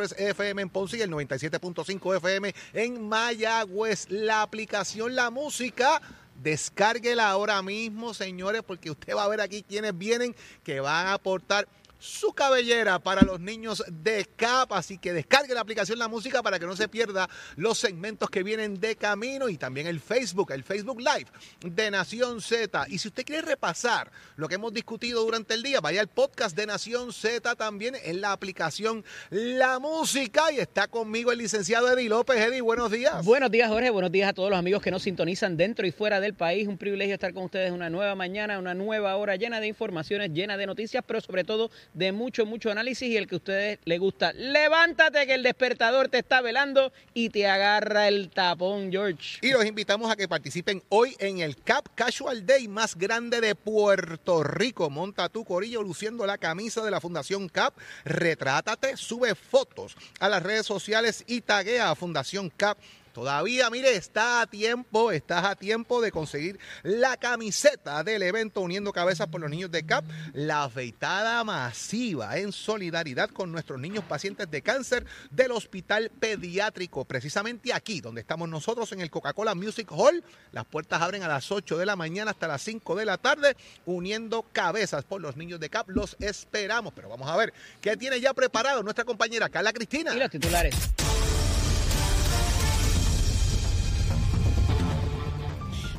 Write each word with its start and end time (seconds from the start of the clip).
FM 0.00 0.62
en 0.62 0.70
Ponce 0.70 0.96
y 0.96 1.02
el 1.02 1.10
97.5 1.10 2.16
FM 2.18 2.54
en 2.72 3.08
Mayagüez. 3.08 4.08
La 4.10 4.42
aplicación 4.42 5.16
La 5.16 5.30
Música. 5.30 6.00
Descárguela 6.36 7.28
ahora 7.28 7.60
mismo, 7.62 8.14
señores, 8.14 8.62
porque 8.64 8.92
usted 8.92 9.16
va 9.16 9.24
a 9.24 9.28
ver 9.28 9.40
aquí 9.40 9.64
quienes 9.64 9.98
vienen 9.98 10.36
que 10.62 10.78
van 10.78 11.08
a 11.08 11.14
aportar 11.14 11.66
su 11.98 12.32
cabellera 12.32 12.98
para 12.98 13.22
los 13.22 13.40
niños 13.40 13.84
de 13.88 14.26
CAP. 14.36 14.72
Así 14.72 14.98
que 14.98 15.12
descargue 15.12 15.54
la 15.54 15.60
aplicación 15.60 15.98
La 15.98 16.08
Música 16.08 16.42
para 16.42 16.58
que 16.58 16.66
no 16.66 16.76
se 16.76 16.88
pierda 16.88 17.28
los 17.56 17.78
segmentos 17.78 18.30
que 18.30 18.42
vienen 18.42 18.80
de 18.80 18.96
camino 18.96 19.48
y 19.48 19.56
también 19.56 19.86
el 19.86 20.00
Facebook, 20.00 20.52
el 20.52 20.64
Facebook 20.64 21.00
Live 21.00 21.26
de 21.60 21.90
Nación 21.90 22.40
Z. 22.40 22.86
Y 22.88 22.98
si 22.98 23.08
usted 23.08 23.24
quiere 23.24 23.42
repasar 23.42 24.10
lo 24.36 24.48
que 24.48 24.56
hemos 24.56 24.72
discutido 24.72 25.22
durante 25.22 25.54
el 25.54 25.62
día, 25.62 25.80
vaya 25.80 26.00
al 26.00 26.08
podcast 26.08 26.56
de 26.56 26.66
Nación 26.66 27.12
Z 27.12 27.54
también 27.56 27.96
en 28.02 28.20
la 28.20 28.32
aplicación 28.32 29.04
La 29.30 29.78
Música. 29.78 30.52
Y 30.52 30.58
está 30.58 30.88
conmigo 30.88 31.32
el 31.32 31.38
licenciado 31.38 31.90
Eddie 31.90 32.08
López. 32.08 32.36
Eddie, 32.36 32.60
buenos 32.60 32.90
días. 32.90 33.24
Buenos 33.24 33.50
días, 33.50 33.68
Jorge. 33.68 33.90
Buenos 33.90 34.12
días 34.12 34.30
a 34.30 34.32
todos 34.32 34.50
los 34.50 34.58
amigos 34.58 34.82
que 34.82 34.90
nos 34.90 35.02
sintonizan 35.02 35.56
dentro 35.56 35.86
y 35.86 35.92
fuera 35.92 36.20
del 36.20 36.34
país. 36.34 36.68
Un 36.68 36.78
privilegio 36.78 37.14
estar 37.14 37.32
con 37.34 37.44
ustedes 37.44 37.72
una 37.72 37.90
nueva 37.90 38.14
mañana, 38.14 38.58
una 38.58 38.74
nueva 38.74 39.16
hora 39.16 39.36
llena 39.36 39.60
de 39.60 39.66
informaciones, 39.66 40.32
llena 40.32 40.56
de 40.56 40.66
noticias, 40.66 41.04
pero 41.06 41.20
sobre 41.20 41.44
todo 41.44 41.70
de 41.94 42.12
mucho, 42.12 42.46
mucho 42.46 42.70
análisis 42.70 43.08
y 43.08 43.16
el 43.16 43.26
que 43.26 43.36
a 43.36 43.38
ustedes 43.38 43.78
les 43.84 43.98
gusta. 43.98 44.32
Levántate 44.32 45.26
que 45.26 45.34
el 45.34 45.42
despertador 45.42 46.08
te 46.08 46.18
está 46.18 46.40
velando 46.40 46.92
y 47.14 47.30
te 47.30 47.46
agarra 47.46 48.08
el 48.08 48.30
tapón, 48.30 48.90
George. 48.90 49.38
Y 49.42 49.50
los 49.50 49.64
invitamos 49.64 50.10
a 50.10 50.16
que 50.16 50.28
participen 50.28 50.82
hoy 50.88 51.16
en 51.18 51.40
el 51.40 51.56
Cap 51.56 51.88
Casual 51.94 52.46
Day 52.46 52.68
más 52.68 52.96
grande 52.96 53.40
de 53.40 53.54
Puerto 53.54 54.42
Rico. 54.42 54.90
Monta 54.90 55.28
tu 55.28 55.44
corillo 55.44 55.82
luciendo 55.82 56.26
la 56.26 56.38
camisa 56.38 56.82
de 56.84 56.90
la 56.90 57.00
Fundación 57.00 57.48
Cap. 57.48 57.74
Retrátate, 58.04 58.96
sube 58.96 59.34
fotos 59.34 59.96
a 60.20 60.28
las 60.28 60.42
redes 60.42 60.66
sociales 60.66 61.24
y 61.26 61.40
taguea 61.40 61.90
a 61.90 61.94
Fundación 61.94 62.50
Cap 62.50 62.78
Todavía, 63.18 63.68
mire, 63.68 63.96
está 63.96 64.42
a 64.42 64.46
tiempo, 64.46 65.10
estás 65.10 65.44
a 65.44 65.56
tiempo 65.56 66.00
de 66.00 66.12
conseguir 66.12 66.60
la 66.84 67.16
camiseta 67.16 68.04
del 68.04 68.22
evento 68.22 68.60
Uniendo 68.60 68.92
Cabezas 68.92 69.26
por 69.26 69.40
los 69.40 69.50
Niños 69.50 69.72
de 69.72 69.84
CAP, 69.84 70.04
la 70.34 70.62
afeitada 70.62 71.42
masiva 71.42 72.38
en 72.38 72.52
solidaridad 72.52 73.28
con 73.30 73.50
nuestros 73.50 73.80
niños 73.80 74.04
pacientes 74.04 74.48
de 74.48 74.62
cáncer 74.62 75.04
del 75.32 75.50
Hospital 75.50 76.12
Pediátrico, 76.20 77.04
precisamente 77.06 77.74
aquí 77.74 78.00
donde 78.00 78.20
estamos 78.20 78.48
nosotros 78.48 78.92
en 78.92 79.00
el 79.00 79.10
Coca-Cola 79.10 79.56
Music 79.56 79.88
Hall. 79.90 80.22
Las 80.52 80.66
puertas 80.66 81.02
abren 81.02 81.24
a 81.24 81.28
las 81.28 81.50
8 81.50 81.76
de 81.76 81.86
la 81.86 81.96
mañana 81.96 82.30
hasta 82.30 82.46
las 82.46 82.62
5 82.62 82.94
de 82.94 83.04
la 83.04 83.18
tarde, 83.18 83.56
uniendo 83.84 84.44
cabezas 84.52 85.02
por 85.02 85.20
los 85.20 85.36
niños 85.36 85.58
de 85.58 85.70
CAP. 85.70 85.88
Los 85.88 86.16
esperamos, 86.20 86.92
pero 86.94 87.08
vamos 87.08 87.28
a 87.28 87.36
ver 87.36 87.52
qué 87.80 87.96
tiene 87.96 88.20
ya 88.20 88.32
preparado 88.32 88.84
nuestra 88.84 89.04
compañera 89.04 89.48
Carla 89.48 89.72
Cristina. 89.72 90.14
Y 90.14 90.20
los 90.20 90.30
titulares. 90.30 90.76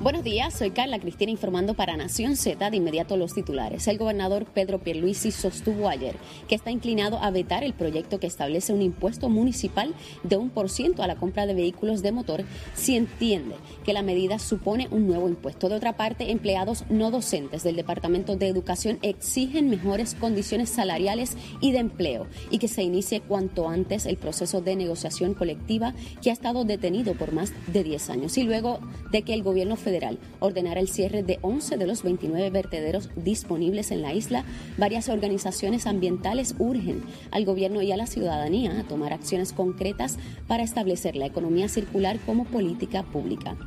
Buenos 0.01 0.23
días, 0.23 0.53
soy 0.53 0.71
Carla 0.71 0.97
Cristina 0.97 1.29
informando 1.29 1.73
para 1.73 1.97
Nación 1.97 2.37
Z 2.37 2.69
de 2.69 2.77
inmediato 2.77 3.17
los 3.17 3.33
titulares. 3.33 3.85
El 3.85 3.97
gobernador 3.97 4.45
Pedro 4.45 4.79
Pierluisi 4.79 5.29
sostuvo 5.31 5.89
ayer 5.89 6.15
que 6.47 6.55
está 6.55 6.71
inclinado 6.71 7.21
a 7.21 7.31
vetar 7.31 7.65
el 7.65 7.73
proyecto 7.73 8.17
que 8.17 8.25
establece 8.27 8.71
un 8.71 8.81
impuesto 8.81 9.27
municipal 9.27 9.93
de 10.23 10.37
un 10.37 10.51
por 10.51 10.69
ciento 10.69 11.03
a 11.03 11.07
la 11.07 11.17
compra 11.17 11.45
de 11.45 11.53
vehículos 11.53 12.01
de 12.01 12.13
motor 12.13 12.45
si 12.75 12.95
entiende 12.95 13.55
que 13.83 13.91
la 13.91 14.01
medida 14.01 14.39
supone 14.39 14.87
un 14.89 15.05
nuevo 15.05 15.27
impuesto. 15.27 15.67
De 15.67 15.75
otra 15.75 15.97
parte, 15.97 16.31
empleados 16.31 16.85
no 16.89 17.11
docentes 17.11 17.63
del 17.63 17.75
Departamento 17.75 18.37
de 18.37 18.47
Educación 18.47 18.99
exigen 19.01 19.69
mejores 19.69 20.15
condiciones 20.15 20.69
salariales 20.69 21.35
y 21.59 21.73
de 21.73 21.79
empleo 21.79 22.25
y 22.49 22.59
que 22.59 22.69
se 22.69 22.83
inicie 22.83 23.19
cuanto 23.19 23.67
antes 23.67 24.05
el 24.05 24.15
proceso 24.15 24.61
de 24.61 24.77
negociación 24.77 25.33
colectiva 25.33 25.93
que 26.21 26.29
ha 26.29 26.33
estado 26.33 26.63
detenido 26.63 27.15
por 27.15 27.33
más 27.33 27.51
de 27.67 27.83
10 27.83 28.09
años. 28.11 28.37
Y 28.37 28.43
luego 28.43 28.79
de 29.11 29.23
que 29.23 29.33
el 29.33 29.43
gobierno 29.43 29.75
federal 29.75 29.88
federal 29.89 30.19
ordenará 30.39 30.79
el 30.79 30.87
cierre 30.87 31.23
de 31.23 31.39
11 31.41 31.77
de 31.77 31.87
los 31.87 32.03
29 32.03 32.51
vertederos 32.51 33.09
disponibles 33.15 33.89
en 33.89 34.03
la 34.03 34.13
isla, 34.13 34.43
varias 34.77 35.09
organizaciones 35.09 35.87
ambientales 35.87 36.53
urgen 36.59 37.01
al 37.31 37.43
gobierno 37.43 37.81
y 37.81 37.91
a 37.91 37.97
la 37.97 38.05
ciudadanía 38.05 38.79
a 38.79 38.83
tomar 38.83 39.13
acciones 39.13 39.51
concretas 39.51 40.19
para 40.47 40.61
establecer 40.61 41.15
la 41.15 41.25
economía 41.25 41.69
circular 41.69 42.19
como 42.19 42.45
política 42.45 43.01
pública. 43.01 43.57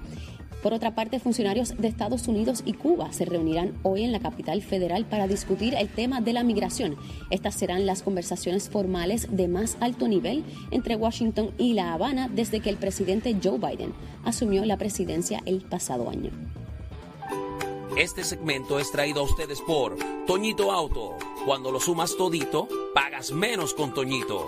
Por 0.62 0.72
otra 0.72 0.94
parte, 0.94 1.18
funcionarios 1.18 1.76
de 1.76 1.88
Estados 1.88 2.28
Unidos 2.28 2.62
y 2.64 2.74
Cuba 2.74 3.12
se 3.12 3.24
reunirán 3.24 3.74
hoy 3.82 4.04
en 4.04 4.12
la 4.12 4.20
capital 4.20 4.62
federal 4.62 5.04
para 5.04 5.26
discutir 5.26 5.74
el 5.74 5.88
tema 5.88 6.20
de 6.20 6.32
la 6.32 6.44
migración. 6.44 6.96
Estas 7.30 7.56
serán 7.56 7.84
las 7.84 8.02
conversaciones 8.02 8.68
formales 8.68 9.26
de 9.30 9.48
más 9.48 9.76
alto 9.80 10.06
nivel 10.06 10.44
entre 10.70 10.94
Washington 10.94 11.50
y 11.58 11.74
La 11.74 11.92
Habana 11.92 12.28
desde 12.28 12.60
que 12.60 12.70
el 12.70 12.76
presidente 12.76 13.36
Joe 13.42 13.58
Biden 13.58 13.92
asumió 14.24 14.64
la 14.64 14.76
presidencia 14.76 15.40
el 15.46 15.62
pasado 15.62 16.08
año. 16.08 16.30
Este 17.96 18.22
segmento 18.22 18.78
es 18.78 18.90
traído 18.90 19.20
a 19.20 19.24
ustedes 19.24 19.60
por 19.60 19.96
Toñito 20.26 20.70
Auto. 20.70 21.16
Cuando 21.44 21.72
lo 21.72 21.80
sumas 21.80 22.16
todito, 22.16 22.68
pagas 22.94 23.32
menos 23.32 23.74
con 23.74 23.92
Toñito. 23.92 24.46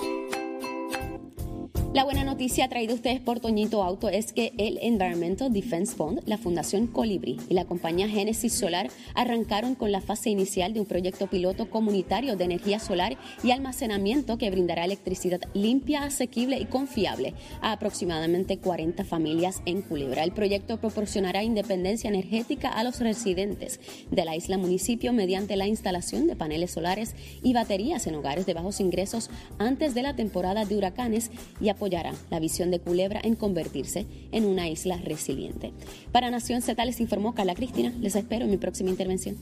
La 1.95 2.03
buena 2.03 2.25
noticia 2.25 2.69
traída 2.69 2.93
ustedes 2.93 3.21
por 3.21 3.39
Toñito 3.39 3.85
Auto 3.85 4.09
es 4.09 4.33
que 4.33 4.53
el 4.59 4.81
Environmental 4.83 5.53
Defense 5.53 5.95
Fund, 5.95 6.23
la 6.27 6.39
Fundación 6.39 6.89
Colibri 6.89 7.39
y 7.49 7.55
la 7.55 7.67
compañía 7.67 8.09
Genesis 8.09 8.53
Solar 8.53 8.89
arrancaron 9.15 9.77
con 9.77 9.93
la 9.93 10.01
fase 10.01 10.29
inicial 10.29 10.75
de 10.75 10.81
un 10.81 10.87
proyecto 10.87 11.29
piloto 11.29 11.71
comunitario 11.71 12.35
de 12.35 12.43
energía 12.47 12.81
solar 12.81 13.17
y 13.45 13.53
almacenamiento 13.53 14.39
que 14.39 14.51
brindará 14.51 14.85
electricidad 14.85 15.41
limpia, 15.55 16.03
asequible 16.03 16.59
y 16.59 16.65
confiable 16.65 17.33
a 17.61 17.71
aproximadamente 17.71 18.59
40 18.59 19.05
familias 19.05 19.63
en 19.65 19.81
Culebra. 19.81 20.25
El 20.25 20.33
proyecto 20.33 20.79
proporcionará 20.79 21.45
independencia 21.45 22.09
energética 22.09 22.71
a 22.71 22.83
los 22.83 22.99
residentes 22.99 23.79
de 24.11 24.25
la 24.25 24.35
isla 24.35 24.59
municipio 24.59 25.13
mediante 25.13 25.55
la 25.55 25.69
instalación 25.69 26.27
de 26.27 26.35
paneles 26.35 26.73
solares 26.73 27.15
y 27.45 27.53
baterías 27.53 28.09
en 28.09 28.17
hogares 28.17 28.47
de 28.47 28.55
bajos 28.55 28.81
ingresos 28.81 29.31
antes 29.59 29.95
de 29.95 30.03
la 30.03 30.17
temporada 30.17 30.65
de 30.65 30.77
huracanes 30.77 31.31
y 31.61 31.69
la 31.89 32.41
visión 32.41 32.71
de 32.71 32.81
Culebra 32.81 33.21
en 33.23 33.35
convertirse 33.37 34.07
en 34.33 34.47
una 34.47 34.69
isla 34.69 34.97
resiliente. 34.99 35.73
Para 36.13 36.31
Nación 36.31 36.63
Z 36.63 36.83
les 36.85 37.01
informó 37.01 37.35
Carla 37.35 37.55
Cristina. 37.55 37.93
Les 38.01 38.17
espero 38.17 38.45
en 38.45 38.51
mi 38.51 38.57
próxima 38.57 38.91
intervención. 38.91 39.37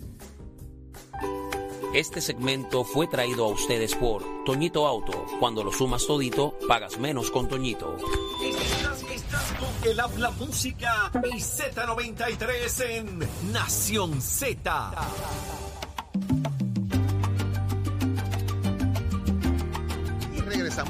Este 1.94 2.22
segmento 2.22 2.84
fue 2.84 3.06
traído 3.06 3.44
a 3.44 3.48
ustedes 3.48 3.94
por 3.94 4.24
Toñito 4.44 4.86
Auto. 4.86 5.26
Cuando 5.38 5.62
lo 5.62 5.70
sumas 5.70 6.06
todito, 6.06 6.56
pagas 6.66 6.98
menos 6.98 7.30
con 7.30 7.48
Toñito. 7.48 7.98
Estás, 8.42 9.02
estás 9.02 9.52
con 9.52 9.90
el 9.90 10.00
habla 10.00 10.30
música 10.30 11.10
y 11.30 11.38
Z93 11.38 12.84
en 12.96 13.52
Nación 13.52 14.22
Z. 14.22 14.90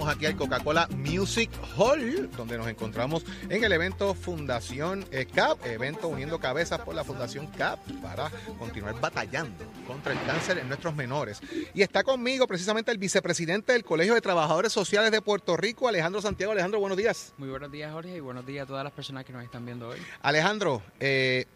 Aquí 0.09 0.27
al 0.27 0.37
Coca-Cola 0.37 0.89
Music 0.97 1.51
Hall, 1.77 2.29
donde 2.37 2.59
nos 2.59 2.67
encontramos 2.67 3.25
en 3.49 3.63
el 3.63 3.73
evento 3.73 4.15
Fundación 4.15 5.05
eh, 5.13 5.27
CAP, 5.27 5.65
evento 5.67 6.09
uniendo 6.09 6.41
cabezas 6.41 6.81
por 6.81 6.95
la 6.95 7.05
Fundación 7.05 7.47
CAP 7.47 7.79
para 8.03 8.29
continuar 8.59 9.01
batallando 9.01 9.65
contra 9.87 10.13
el 10.13 10.21
cáncer 10.27 10.59
en 10.59 10.69
nuestros 10.69 10.95
menores. 10.97 11.41
Y 11.73 11.83
está 11.83 12.03
conmigo 12.03 12.49
precisamente 12.49 12.91
el 12.91 12.99
vicepresidente 12.99 13.73
del 13.75 13.85
Colegio 13.85 14.15
de 14.15 14.21
Trabajadores 14.21 14.73
Sociales 14.73 15.13
de 15.13 15.23
Puerto 15.23 15.57
Rico, 15.57 15.87
Alejandro 15.87 16.21
Santiago. 16.21 16.53
Alejandro, 16.53 16.81
buenos 16.81 16.99
días. 16.99 17.33
Muy 17.39 17.49
buenos 17.49 17.71
días, 17.71 17.93
Jorge, 17.93 18.17
y 18.17 18.21
buenos 18.21 18.45
días 18.45 18.65
a 18.65 18.67
todas 18.67 18.83
las 18.83 18.93
personas 18.93 19.25
que 19.25 19.33
nos 19.33 19.45
están 19.45 19.65
viendo 19.65 19.89
hoy. 19.89 19.99
Alejandro, 20.21 20.83
eh, 20.99 21.47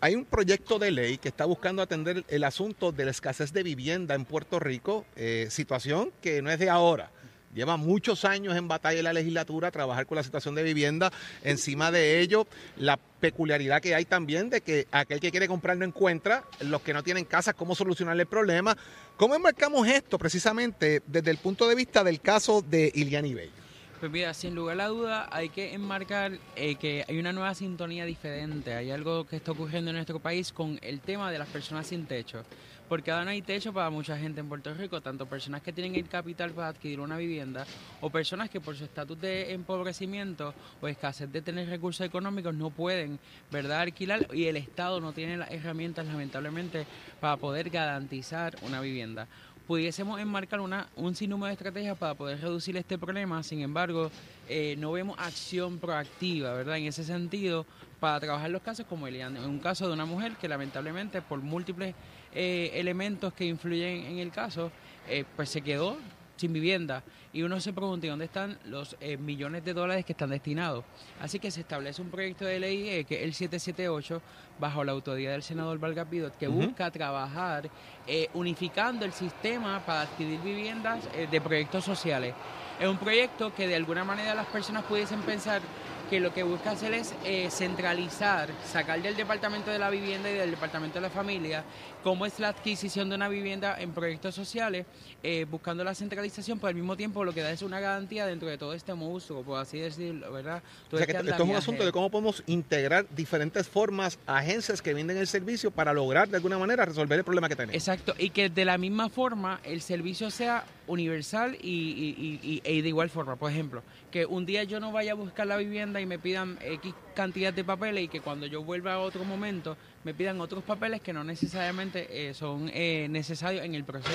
hay 0.00 0.14
un 0.14 0.26
proyecto 0.26 0.78
de 0.78 0.90
ley 0.90 1.16
que 1.16 1.28
está 1.28 1.46
buscando 1.46 1.80
atender 1.80 2.24
el 2.28 2.44
asunto 2.44 2.92
de 2.92 3.06
la 3.06 3.12
escasez 3.12 3.52
de 3.54 3.62
vivienda 3.62 4.14
en 4.14 4.26
Puerto 4.26 4.60
Rico, 4.60 5.06
eh, 5.16 5.48
situación 5.50 6.12
que 6.20 6.42
no 6.42 6.50
es 6.50 6.58
de 6.58 6.68
ahora 6.68 7.10
lleva 7.54 7.76
muchos 7.76 8.24
años 8.24 8.56
en 8.56 8.68
batalla 8.68 8.98
en 8.98 9.04
la 9.04 9.12
legislatura, 9.12 9.70
trabajar 9.70 10.06
con 10.06 10.16
la 10.16 10.22
situación 10.22 10.54
de 10.54 10.62
vivienda. 10.62 11.12
Encima 11.42 11.90
de 11.90 12.20
ello, 12.20 12.46
la 12.76 12.98
peculiaridad 13.20 13.80
que 13.80 13.94
hay 13.94 14.04
también 14.04 14.50
de 14.50 14.60
que 14.60 14.86
aquel 14.90 15.20
que 15.20 15.30
quiere 15.30 15.48
comprar 15.48 15.76
no 15.76 15.84
encuentra, 15.84 16.44
los 16.60 16.82
que 16.82 16.92
no 16.92 17.02
tienen 17.02 17.24
casa, 17.24 17.54
cómo 17.54 17.74
solucionar 17.74 18.18
el 18.18 18.26
problema. 18.26 18.76
¿Cómo 19.16 19.34
enmarcamos 19.34 19.86
esto 19.86 20.18
precisamente 20.18 21.02
desde 21.06 21.30
el 21.30 21.38
punto 21.38 21.68
de 21.68 21.74
vista 21.74 22.04
del 22.04 22.20
caso 22.20 22.62
de 22.62 22.90
Iliani 22.94 23.34
Bey? 23.34 23.63
Pues 24.04 24.12
mira, 24.12 24.34
sin 24.34 24.54
lugar 24.54 24.74
a 24.74 24.76
la 24.76 24.88
duda 24.88 25.28
hay 25.32 25.48
que 25.48 25.72
enmarcar 25.72 26.32
eh, 26.56 26.74
que 26.74 27.06
hay 27.08 27.18
una 27.18 27.32
nueva 27.32 27.54
sintonía 27.54 28.04
diferente, 28.04 28.74
hay 28.74 28.90
algo 28.90 29.24
que 29.24 29.36
está 29.36 29.52
ocurriendo 29.52 29.92
en 29.92 29.96
nuestro 29.96 30.20
país 30.20 30.52
con 30.52 30.78
el 30.82 31.00
tema 31.00 31.32
de 31.32 31.38
las 31.38 31.48
personas 31.48 31.86
sin 31.86 32.04
techo 32.04 32.44
porque 32.88 33.10
ahora 33.10 33.24
no 33.24 33.30
hay 33.30 33.42
techo 33.42 33.72
para 33.72 33.90
mucha 33.90 34.16
gente 34.18 34.40
en 34.40 34.48
Puerto 34.48 34.74
Rico, 34.74 35.00
tanto 35.00 35.26
personas 35.26 35.62
que 35.62 35.72
tienen 35.72 35.94
el 35.94 36.08
capital 36.08 36.50
para 36.52 36.68
adquirir 36.68 37.00
una 37.00 37.16
vivienda 37.16 37.66
o 38.00 38.10
personas 38.10 38.50
que 38.50 38.60
por 38.60 38.76
su 38.76 38.84
estatus 38.84 39.20
de 39.20 39.52
empobrecimiento 39.52 40.54
o 40.80 40.88
escasez 40.88 41.30
de 41.32 41.42
tener 41.42 41.68
recursos 41.68 42.06
económicos 42.06 42.54
no 42.54 42.70
pueden, 42.70 43.18
¿verdad?, 43.50 43.80
alquilar 43.80 44.28
y 44.32 44.46
el 44.46 44.56
Estado 44.56 45.00
no 45.00 45.12
tiene 45.12 45.36
las 45.36 45.50
herramientas, 45.50 46.06
lamentablemente, 46.06 46.86
para 47.20 47.36
poder 47.36 47.70
garantizar 47.70 48.56
una 48.62 48.80
vivienda. 48.80 49.28
Pudiésemos 49.66 50.20
enmarcar 50.20 50.60
una, 50.60 50.88
un 50.96 51.14
sinnúmero 51.14 51.46
de 51.46 51.52
estrategias 51.54 51.96
para 51.96 52.14
poder 52.14 52.40
reducir 52.40 52.76
este 52.76 52.98
problema, 52.98 53.42
sin 53.42 53.60
embargo, 53.60 54.10
eh, 54.48 54.76
no 54.78 54.92
vemos 54.92 55.18
acción 55.18 55.78
proactiva, 55.78 56.52
¿verdad? 56.52 56.76
En 56.76 56.86
ese 56.86 57.04
sentido, 57.04 57.66
para 58.00 58.20
trabajar 58.20 58.50
los 58.50 58.62
casos 58.62 58.86
como 58.86 59.06
Elian, 59.06 59.36
en 59.36 59.44
un 59.44 59.58
caso 59.58 59.86
de 59.86 59.94
una 59.94 60.04
mujer 60.04 60.36
que 60.36 60.48
lamentablemente 60.48 61.22
por 61.22 61.40
múltiples 61.40 61.94
eh, 62.34 62.70
elementos 62.74 63.32
que 63.32 63.46
influyen 63.46 64.04
en 64.06 64.18
el 64.18 64.30
caso, 64.30 64.70
eh, 65.08 65.24
pues 65.36 65.48
se 65.48 65.62
quedó 65.62 65.96
sin 66.36 66.52
vivienda 66.52 67.02
y 67.32 67.42
uno 67.42 67.60
se 67.60 67.72
pregunta 67.72 68.06
¿y 68.06 68.10
dónde 68.10 68.26
están 68.26 68.58
los 68.66 68.96
eh, 69.00 69.16
millones 69.16 69.64
de 69.64 69.72
dólares 69.72 70.04
que 70.04 70.12
están 70.12 70.30
destinados. 70.30 70.84
Así 71.20 71.38
que 71.38 71.50
se 71.50 71.60
establece 71.60 72.00
un 72.00 72.10
proyecto 72.10 72.44
de 72.44 72.60
ley 72.60 72.88
eh, 72.88 73.04
que 73.04 73.16
es 73.16 73.22
el 73.22 73.34
778 73.34 74.22
bajo 74.58 74.84
la 74.84 74.92
autoridad 74.92 75.32
del 75.32 75.42
senador 75.42 75.78
Vargas 75.78 76.08
Vidot 76.08 76.36
que 76.36 76.48
busca 76.48 76.90
trabajar 76.90 77.68
eh, 78.06 78.28
unificando 78.34 79.04
el 79.04 79.12
sistema 79.12 79.80
para 79.84 80.02
adquirir 80.02 80.40
viviendas 80.40 81.08
de 81.30 81.40
proyectos 81.40 81.84
sociales. 81.84 82.34
Es 82.78 82.88
un 82.88 82.98
proyecto 82.98 83.54
que 83.54 83.66
de 83.66 83.76
alguna 83.76 84.04
manera 84.04 84.34
las 84.34 84.46
personas 84.46 84.84
pudiesen 84.84 85.20
pensar 85.22 85.60
que 86.08 86.20
lo 86.20 86.32
que 86.32 86.42
busca 86.42 86.72
hacer 86.72 86.94
es 86.94 87.14
eh, 87.24 87.48
centralizar, 87.50 88.50
sacar 88.70 89.00
del 89.02 89.16
Departamento 89.16 89.70
de 89.70 89.78
la 89.78 89.90
Vivienda 89.90 90.30
y 90.30 90.34
del 90.34 90.50
Departamento 90.50 90.96
de 90.96 91.02
la 91.02 91.10
Familia 91.10 91.64
cómo 92.04 92.26
es 92.26 92.38
la 92.38 92.48
adquisición 92.48 93.08
de 93.08 93.16
una 93.16 93.28
vivienda 93.28 93.76
en 93.80 93.92
proyectos 93.92 94.34
sociales, 94.34 94.84
eh, 95.22 95.46
buscando 95.50 95.82
la 95.82 95.94
centralización, 95.94 96.58
pero 96.58 96.68
al 96.68 96.74
mismo 96.74 96.96
tiempo 96.96 97.24
lo 97.24 97.32
que 97.32 97.40
da 97.40 97.50
es 97.50 97.62
una 97.62 97.80
garantía 97.80 98.26
dentro 98.26 98.46
de 98.46 98.58
todo 98.58 98.74
este 98.74 98.92
monstruo, 98.92 99.42
por 99.42 99.58
así 99.58 99.78
decirlo, 99.78 100.30
¿verdad? 100.30 100.62
Todo 100.90 100.98
O 100.98 100.98
sea, 100.98 101.06
que 101.06 101.12
este 101.12 101.30
esto 101.30 101.42
es 101.42 101.48
un 101.48 101.56
asunto 101.56 101.84
de 101.84 101.90
cómo 101.90 102.10
podemos 102.10 102.42
integrar 102.46 103.06
diferentes 103.16 103.66
formas, 103.66 104.18
agencias 104.26 104.82
que 104.82 104.92
venden 104.92 105.16
el 105.16 105.26
servicio 105.26 105.70
para 105.70 105.94
lograr 105.94 106.28
de 106.28 106.36
alguna 106.36 106.58
manera 106.58 106.84
resolver 106.84 107.18
el 107.18 107.24
problema 107.24 107.48
que 107.48 107.56
tenemos. 107.56 107.74
Exacto, 107.74 108.14
y 108.18 108.28
que 108.30 108.50
de 108.50 108.66
la 108.66 108.76
misma 108.76 109.08
forma 109.08 109.60
el 109.64 109.80
servicio 109.80 110.30
sea 110.30 110.64
universal 110.86 111.56
y, 111.60 111.68
y- 111.68 112.40
y- 112.42 112.60
y- 112.66 112.72
y 112.78 112.82
de 112.82 112.88
igual 112.88 113.10
forma. 113.10 113.36
Por 113.36 113.50
ejemplo, 113.50 113.82
que 114.10 114.26
un 114.26 114.44
día 114.46 114.64
yo 114.64 114.80
no 114.80 114.92
vaya 114.92 115.12
a 115.12 115.14
buscar 115.14 115.46
la 115.46 115.56
vivienda 115.56 116.00
y 116.00 116.06
me 116.06 116.18
pidan 116.18 116.58
X 116.62 116.92
cantidad 117.14 117.52
de 117.52 117.64
papeles 117.64 118.04
y 118.04 118.08
que 118.08 118.20
cuando 118.20 118.46
yo 118.46 118.62
vuelva 118.62 118.94
a 118.94 118.98
otro 118.98 119.24
momento 119.24 119.76
me 120.04 120.12
pidan 120.14 120.40
otros 120.40 120.62
papeles 120.64 121.00
que 121.00 121.12
no 121.12 121.24
necesariamente 121.24 122.28
eh, 122.28 122.34
son 122.34 122.70
eh, 122.74 123.06
necesarios 123.10 123.64
en 123.64 123.74
el 123.74 123.84
proceso. 123.84 124.14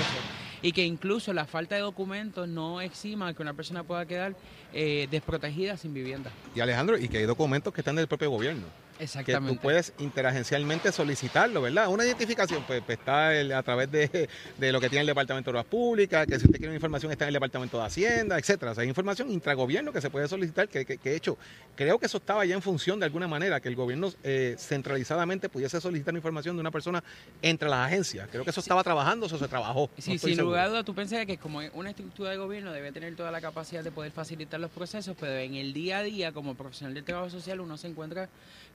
Y 0.61 0.71
que 0.71 0.85
incluso 0.85 1.33
la 1.33 1.45
falta 1.45 1.75
de 1.75 1.81
documentos 1.81 2.47
no 2.47 2.81
exima 2.81 3.33
que 3.33 3.41
una 3.41 3.53
persona 3.53 3.83
pueda 3.83 4.05
quedar 4.05 4.35
eh, 4.73 5.07
desprotegida 5.09 5.77
sin 5.77 5.93
vivienda. 5.93 6.29
Y 6.55 6.59
Alejandro, 6.59 6.97
y 6.97 7.07
que 7.07 7.17
hay 7.19 7.25
documentos 7.25 7.73
que 7.73 7.81
están 7.81 7.95
del 7.95 8.07
propio 8.07 8.29
gobierno. 8.29 8.65
Que 8.99 9.05
Exactamente. 9.05 9.55
tú 9.55 9.61
puedes 9.61 9.93
interagencialmente 9.99 10.91
solicitarlo, 10.91 11.61
¿verdad? 11.61 11.87
Una 11.87 12.03
identificación, 12.05 12.63
pues, 12.67 12.81
pues, 12.85 12.99
está 12.99 13.33
el- 13.33 13.53
a 13.53 13.63
través 13.63 13.89
de, 13.89 14.27
de 14.57 14.71
lo 14.73 14.81
que 14.81 14.89
tiene 14.89 15.01
el 15.01 15.07
Departamento 15.07 15.49
de 15.49 15.57
Obras 15.57 15.65
Públicas, 15.71 16.27
que 16.27 16.37
si 16.37 16.45
usted 16.45 16.57
quiere 16.57 16.67
una 16.67 16.75
información 16.75 17.09
está 17.09 17.23
en 17.23 17.29
el 17.29 17.33
Departamento 17.35 17.77
de 17.79 17.85
Hacienda, 17.85 18.37
etcétera. 18.37 18.71
O 18.73 18.75
sea, 18.75 18.81
hay 18.81 18.89
información 18.89 19.31
intragobierno 19.31 19.93
que 19.93 20.01
se 20.01 20.09
puede 20.09 20.27
solicitar, 20.27 20.67
que, 20.67 20.83
que, 20.85 20.97
que, 20.97 21.09
de 21.11 21.15
hecho, 21.15 21.37
creo 21.77 21.97
que 21.97 22.07
eso 22.07 22.17
estaba 22.17 22.43
ya 22.45 22.55
en 22.55 22.61
función 22.61 22.99
de 22.99 23.05
alguna 23.05 23.27
manera, 23.29 23.61
que 23.61 23.69
el 23.69 23.75
gobierno 23.77 24.11
eh, 24.23 24.55
centralizadamente 24.59 25.47
pudiese 25.47 25.79
solicitar 25.79 26.13
información 26.13 26.57
de 26.57 26.59
una 26.59 26.71
persona 26.71 27.01
entre 27.41 27.69
las 27.69 27.87
agencias. 27.87 28.27
Creo 28.29 28.43
que 28.43 28.49
eso 28.49 28.59
estaba 28.59 28.83
trabajando, 28.83 29.27
eso 29.27 29.37
se 29.37 29.47
trabajó. 29.47 29.89
no 29.95 30.03
Sí, 30.03 30.15
estoy 30.15 30.31
sin 30.31 30.35
seguro. 30.35 30.45
lugar 30.55 30.65
a 30.65 30.69
dudas, 30.69 30.83
tú 30.85 30.93
pensas 30.93 31.25
que 31.25 31.37
como 31.37 31.61
una 31.73 31.91
estructura 31.91 32.31
de 32.31 32.37
gobierno 32.37 32.73
debe 32.73 32.91
tener 32.91 33.15
toda 33.15 33.31
la 33.31 33.39
capacidad 33.39 33.81
de 33.81 33.91
poder 33.91 34.11
facilitar 34.11 34.59
los 34.59 34.71
procesos, 34.71 35.15
pero 35.17 35.37
en 35.37 35.55
el 35.55 35.71
día 35.71 35.99
a 35.99 36.03
día, 36.03 36.33
como 36.33 36.55
profesional 36.55 36.93
del 36.93 37.05
trabajo 37.05 37.29
social, 37.29 37.61
uno 37.61 37.77
se 37.77 37.87
encuentra 37.87 38.27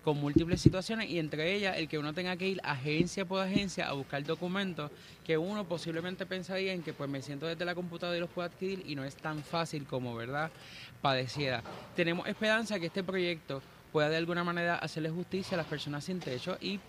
con 0.02 0.13
múltiples 0.14 0.60
situaciones 0.60 1.10
y 1.10 1.18
entre 1.18 1.54
ellas 1.54 1.76
el 1.76 1.88
que 1.88 1.98
uno 1.98 2.12
tenga 2.12 2.36
que 2.36 2.48
ir 2.48 2.60
agencia 2.64 3.24
por 3.24 3.40
agencia 3.40 3.88
a 3.88 3.92
buscar 3.92 4.22
documentos 4.24 4.90
que 5.24 5.36
uno 5.36 5.64
posiblemente 5.64 6.26
pensaría 6.26 6.72
en 6.72 6.82
que 6.82 6.92
pues 6.92 7.10
me 7.10 7.22
siento 7.22 7.46
desde 7.46 7.64
la 7.64 7.74
computadora 7.74 8.16
y 8.16 8.20
los 8.20 8.30
puedo 8.30 8.46
adquirir 8.46 8.82
y 8.86 8.94
no 8.94 9.04
es 9.04 9.16
tan 9.16 9.42
fácil 9.42 9.84
como, 9.86 10.14
¿verdad?, 10.14 10.50
padeciera. 11.00 11.62
Tenemos 11.94 12.26
esperanza 12.26 12.80
que 12.80 12.86
este 12.86 13.02
proyecto 13.02 13.62
pueda 13.92 14.08
de 14.08 14.16
alguna 14.16 14.42
manera 14.42 14.76
hacerle 14.76 15.08
justicia 15.08 15.54
a 15.54 15.58
las 15.58 15.66
personas 15.66 16.02
sin 16.02 16.18
techo 16.18 16.58
y 16.60 16.80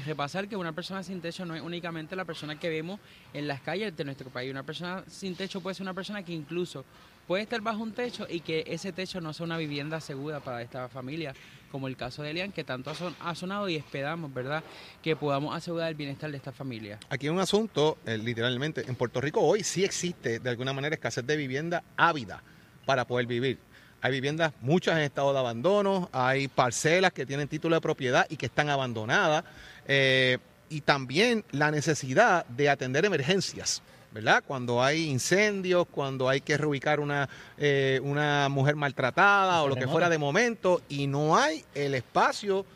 repasar 0.00 0.46
que 0.46 0.56
una 0.56 0.72
persona 0.72 1.02
sin 1.02 1.22
techo 1.22 1.46
no 1.46 1.54
es 1.54 1.62
únicamente 1.62 2.14
la 2.14 2.26
persona 2.26 2.58
que 2.58 2.68
vemos 2.68 3.00
en 3.32 3.48
las 3.48 3.62
calles 3.62 3.96
de 3.96 4.04
nuestro 4.04 4.28
país. 4.28 4.50
Una 4.50 4.62
persona 4.62 5.02
sin 5.08 5.34
techo 5.34 5.62
puede 5.62 5.74
ser 5.74 5.84
una 5.84 5.94
persona 5.94 6.22
que 6.22 6.32
incluso 6.32 6.84
puede 7.26 7.44
estar 7.44 7.62
bajo 7.62 7.82
un 7.82 7.92
techo 7.92 8.26
y 8.28 8.40
que 8.40 8.64
ese 8.66 8.92
techo 8.92 9.22
no 9.22 9.32
sea 9.32 9.46
una 9.46 9.56
vivienda 9.56 10.00
segura 10.00 10.40
para 10.40 10.60
esta 10.60 10.88
familia, 10.88 11.32
como 11.70 11.88
el 11.88 11.96
caso 11.96 12.22
de 12.22 12.30
Elian, 12.30 12.52
que 12.52 12.64
tanto 12.64 12.90
ha, 12.90 12.94
son- 12.94 13.14
ha 13.20 13.34
sonado 13.34 13.68
y 13.68 13.76
esperamos, 13.76 14.32
¿verdad?, 14.32 14.62
que 15.02 15.16
podamos 15.16 15.54
asegurar 15.54 15.88
el 15.88 15.94
bienestar 15.94 16.30
de 16.30 16.36
esta 16.36 16.52
familia. 16.52 16.98
Aquí 17.08 17.26
hay 17.26 17.30
un 17.32 17.40
asunto, 17.40 17.98
eh, 18.06 18.18
literalmente, 18.18 18.84
en 18.88 18.94
Puerto 18.96 19.20
Rico 19.20 19.40
hoy 19.40 19.62
sí 19.64 19.84
existe 19.84 20.38
de 20.40 20.50
alguna 20.50 20.72
manera 20.72 20.94
escasez 20.94 21.24
de 21.26 21.36
vivienda 21.36 21.82
ávida 21.96 22.42
para 22.86 23.06
poder 23.06 23.26
vivir. 23.26 23.58
Hay 24.02 24.12
viviendas, 24.12 24.52
muchas 24.62 24.96
en 24.96 25.02
estado 25.04 25.32
de 25.32 25.38
abandono, 25.38 26.08
hay 26.12 26.48
parcelas 26.48 27.12
que 27.12 27.26
tienen 27.26 27.48
título 27.48 27.74
de 27.76 27.80
propiedad 27.82 28.26
y 28.30 28.36
que 28.36 28.46
están 28.46 28.70
abandonadas, 28.70 29.44
eh, 29.86 30.38
y 30.70 30.80
también 30.80 31.44
la 31.50 31.70
necesidad 31.70 32.46
de 32.46 32.70
atender 32.70 33.04
emergencias. 33.04 33.82
¿Verdad? 34.12 34.42
Cuando 34.44 34.82
hay 34.82 35.04
incendios, 35.08 35.86
cuando 35.88 36.28
hay 36.28 36.40
que 36.40 36.56
reubicar 36.56 36.98
una, 36.98 37.28
eh, 37.58 38.00
una 38.02 38.48
mujer 38.48 38.74
maltratada 38.74 39.62
o 39.62 39.68
lo 39.68 39.76
que 39.76 39.86
fuera 39.86 40.08
de 40.08 40.18
momento 40.18 40.82
y 40.88 41.06
no 41.06 41.36
hay 41.36 41.64
el 41.76 41.94
espacio 41.94 42.66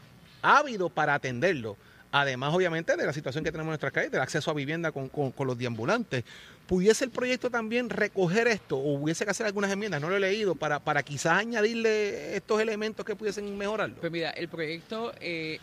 ávido 0.42 0.90
para 0.90 1.14
atenderlo. 1.14 1.76
Además, 2.12 2.54
obviamente, 2.54 2.96
de 2.96 3.04
la 3.04 3.12
situación 3.12 3.42
que 3.42 3.50
tenemos 3.50 3.66
en 3.66 3.70
nuestras 3.72 3.92
calles, 3.92 4.12
del 4.12 4.20
acceso 4.20 4.48
a 4.52 4.54
vivienda 4.54 4.92
con, 4.92 5.08
con- 5.08 5.32
con 5.32 5.48
los 5.48 5.58
deambulantes. 5.58 6.22
¿Pudiese 6.66 7.04
el 7.04 7.10
proyecto 7.10 7.50
también 7.50 7.90
recoger 7.90 8.48
esto 8.48 8.78
o 8.78 8.94
hubiese 8.94 9.24
que 9.24 9.30
hacer 9.30 9.46
algunas 9.46 9.70
enmiendas? 9.70 10.00
No 10.00 10.08
lo 10.08 10.16
he 10.16 10.20
leído, 10.20 10.54
para, 10.54 10.80
para 10.80 11.02
quizás 11.02 11.38
añadirle 11.38 12.36
estos 12.36 12.60
elementos 12.60 13.04
que 13.04 13.14
pudiesen 13.14 13.56
mejorarlo. 13.58 13.96
Pues 13.96 14.10
mira, 14.10 14.30
el 14.30 14.48
proyecto 14.48 15.12
eh, 15.20 15.60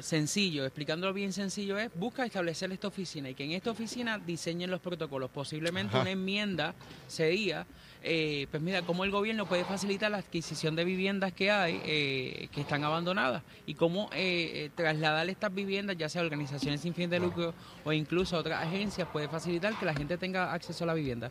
sencillo, 0.00 0.64
explicándolo 0.64 1.12
bien 1.12 1.32
sencillo, 1.32 1.78
es 1.78 1.90
busca 1.94 2.24
establecer 2.24 2.72
esta 2.72 2.88
oficina 2.88 3.28
y 3.28 3.34
que 3.34 3.44
en 3.44 3.52
esta 3.52 3.70
oficina 3.70 4.18
diseñen 4.18 4.70
los 4.70 4.80
protocolos. 4.80 5.30
Posiblemente 5.30 5.94
Ajá. 5.94 6.02
una 6.02 6.10
enmienda 6.10 6.74
sería, 7.06 7.66
eh, 8.04 8.46
pues 8.50 8.62
mira, 8.62 8.82
cómo 8.82 9.04
el 9.04 9.10
gobierno 9.10 9.46
puede 9.46 9.64
facilitar 9.64 10.10
la 10.10 10.18
adquisición 10.18 10.76
de 10.76 10.84
viviendas 10.84 11.32
que 11.32 11.50
hay, 11.50 11.80
eh, 11.84 12.48
que 12.52 12.60
están 12.60 12.84
abandonadas, 12.84 13.42
y 13.66 13.74
cómo 13.74 14.10
eh, 14.12 14.66
eh, 14.66 14.70
trasladar 14.74 15.28
estas 15.28 15.52
viviendas, 15.54 15.96
ya 15.96 16.08
sea 16.08 16.20
a 16.20 16.24
organizaciones 16.24 16.82
sin 16.82 16.94
fin 16.94 17.08
de 17.08 17.18
lucro 17.18 17.54
o 17.84 17.92
incluso 17.92 18.36
a 18.36 18.40
otras 18.40 18.62
agencias, 18.62 19.08
puede 19.10 19.28
facilitar 19.28 19.74
que 19.78 19.86
la 19.86 19.94
gente 19.94 20.18
tenga 20.18 20.52
acceso 20.52 20.84
a 20.84 20.86
la 20.86 20.94
vivienda. 20.94 21.30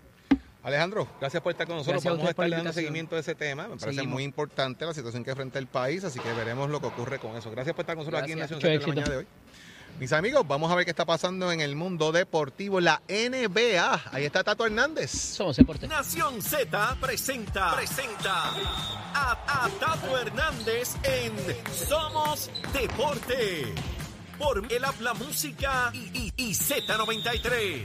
Alejandro, 0.64 1.08
gracias 1.20 1.44
por 1.44 1.52
estar 1.52 1.68
con 1.68 1.76
nosotros. 1.76 2.02
Gracias 2.02 2.14
a 2.14 2.18
Vamos 2.18 2.40
a 2.40 2.48
la 2.48 2.56
dando 2.58 2.74
seguimiento 2.74 3.16
a 3.18 3.20
ese 3.20 3.36
tema. 3.36 3.64
Me 3.64 3.76
parece 3.76 3.98
Seguimos. 3.98 4.14
muy 4.14 4.24
importante 4.24 4.86
la 4.86 4.94
situación 4.94 5.24
que 5.24 5.32
enfrenta 5.32 5.60
el 5.60 5.68
país, 5.68 6.06
así 6.06 6.20
que 6.20 6.32
veremos 6.34 6.70
lo 6.70 6.80
que 6.80 6.88
ocurre 6.88 7.20
con 7.20 7.36
eso. 7.36 7.52
Gracias 7.52 7.76
por 7.76 7.84
estar 7.84 7.96
con 7.96 8.06
nosotros 8.06 8.24
aquí 8.24 8.32
en. 8.32 8.40
Nación 8.40 8.60
en 8.64 8.80
la 8.80 8.88
mañana 8.88 9.10
de 9.10 9.18
hoy. 9.18 9.28
Mis 10.00 10.12
amigos, 10.12 10.46
vamos 10.48 10.72
a 10.72 10.76
ver 10.76 10.86
qué 10.86 10.92
está 10.92 11.06
pasando 11.06 11.52
en 11.52 11.62
el 11.62 11.76
mundo 11.76 12.12
deportivo. 12.12 12.82
La 12.82 13.02
NBA. 13.08 14.02
Ahí 14.12 14.26
está 14.26 14.44
Tato 14.44 14.66
Hernández. 14.66 15.12
Somos 15.12 15.56
Deporte. 15.56 15.88
Nación 15.88 16.42
Z 16.42 16.98
presenta, 17.00 17.76
presenta 17.76 18.50
a, 19.14 19.66
a 19.66 19.70
Tato 19.80 20.18
Hernández 20.18 20.96
en 21.04 21.34
Somos 21.88 22.50
Deporte. 22.74 23.74
Por 24.38 24.66
el 24.70 24.84
habla 24.84 25.14
música 25.14 25.92
y, 25.94 26.00
y- 26.18 26.34
y 26.38 26.52
Z93. 26.54 27.84